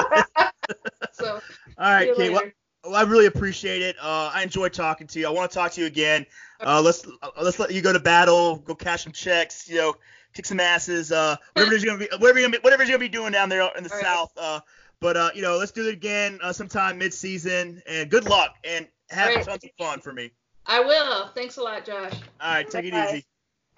[1.12, 1.40] So.
[1.78, 2.30] All right, Kate.
[2.32, 2.42] Well,
[2.84, 3.96] well, I really appreciate it.
[4.00, 5.26] Uh, I enjoy talking to you.
[5.26, 6.26] I want to talk to you again.
[6.60, 9.94] Uh, let's uh, let's let you go to battle, go cash some checks, you know,
[10.32, 12.98] kick some asses, uh, whatever you're gonna be, whatever you're gonna be, whatever you're gonna
[12.98, 14.32] be doing down there in the All south.
[14.36, 14.42] Right.
[14.42, 14.60] Uh,
[15.00, 17.82] but uh, you know, let's do it again uh, sometime mid-season.
[17.86, 19.44] And good luck and have right.
[19.44, 20.30] tons of fun for me.
[20.66, 21.28] I will.
[21.34, 22.14] Thanks a lot, Josh.
[22.40, 23.06] All right, take Bye-bye.
[23.06, 23.24] it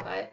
[0.05, 0.29] easy.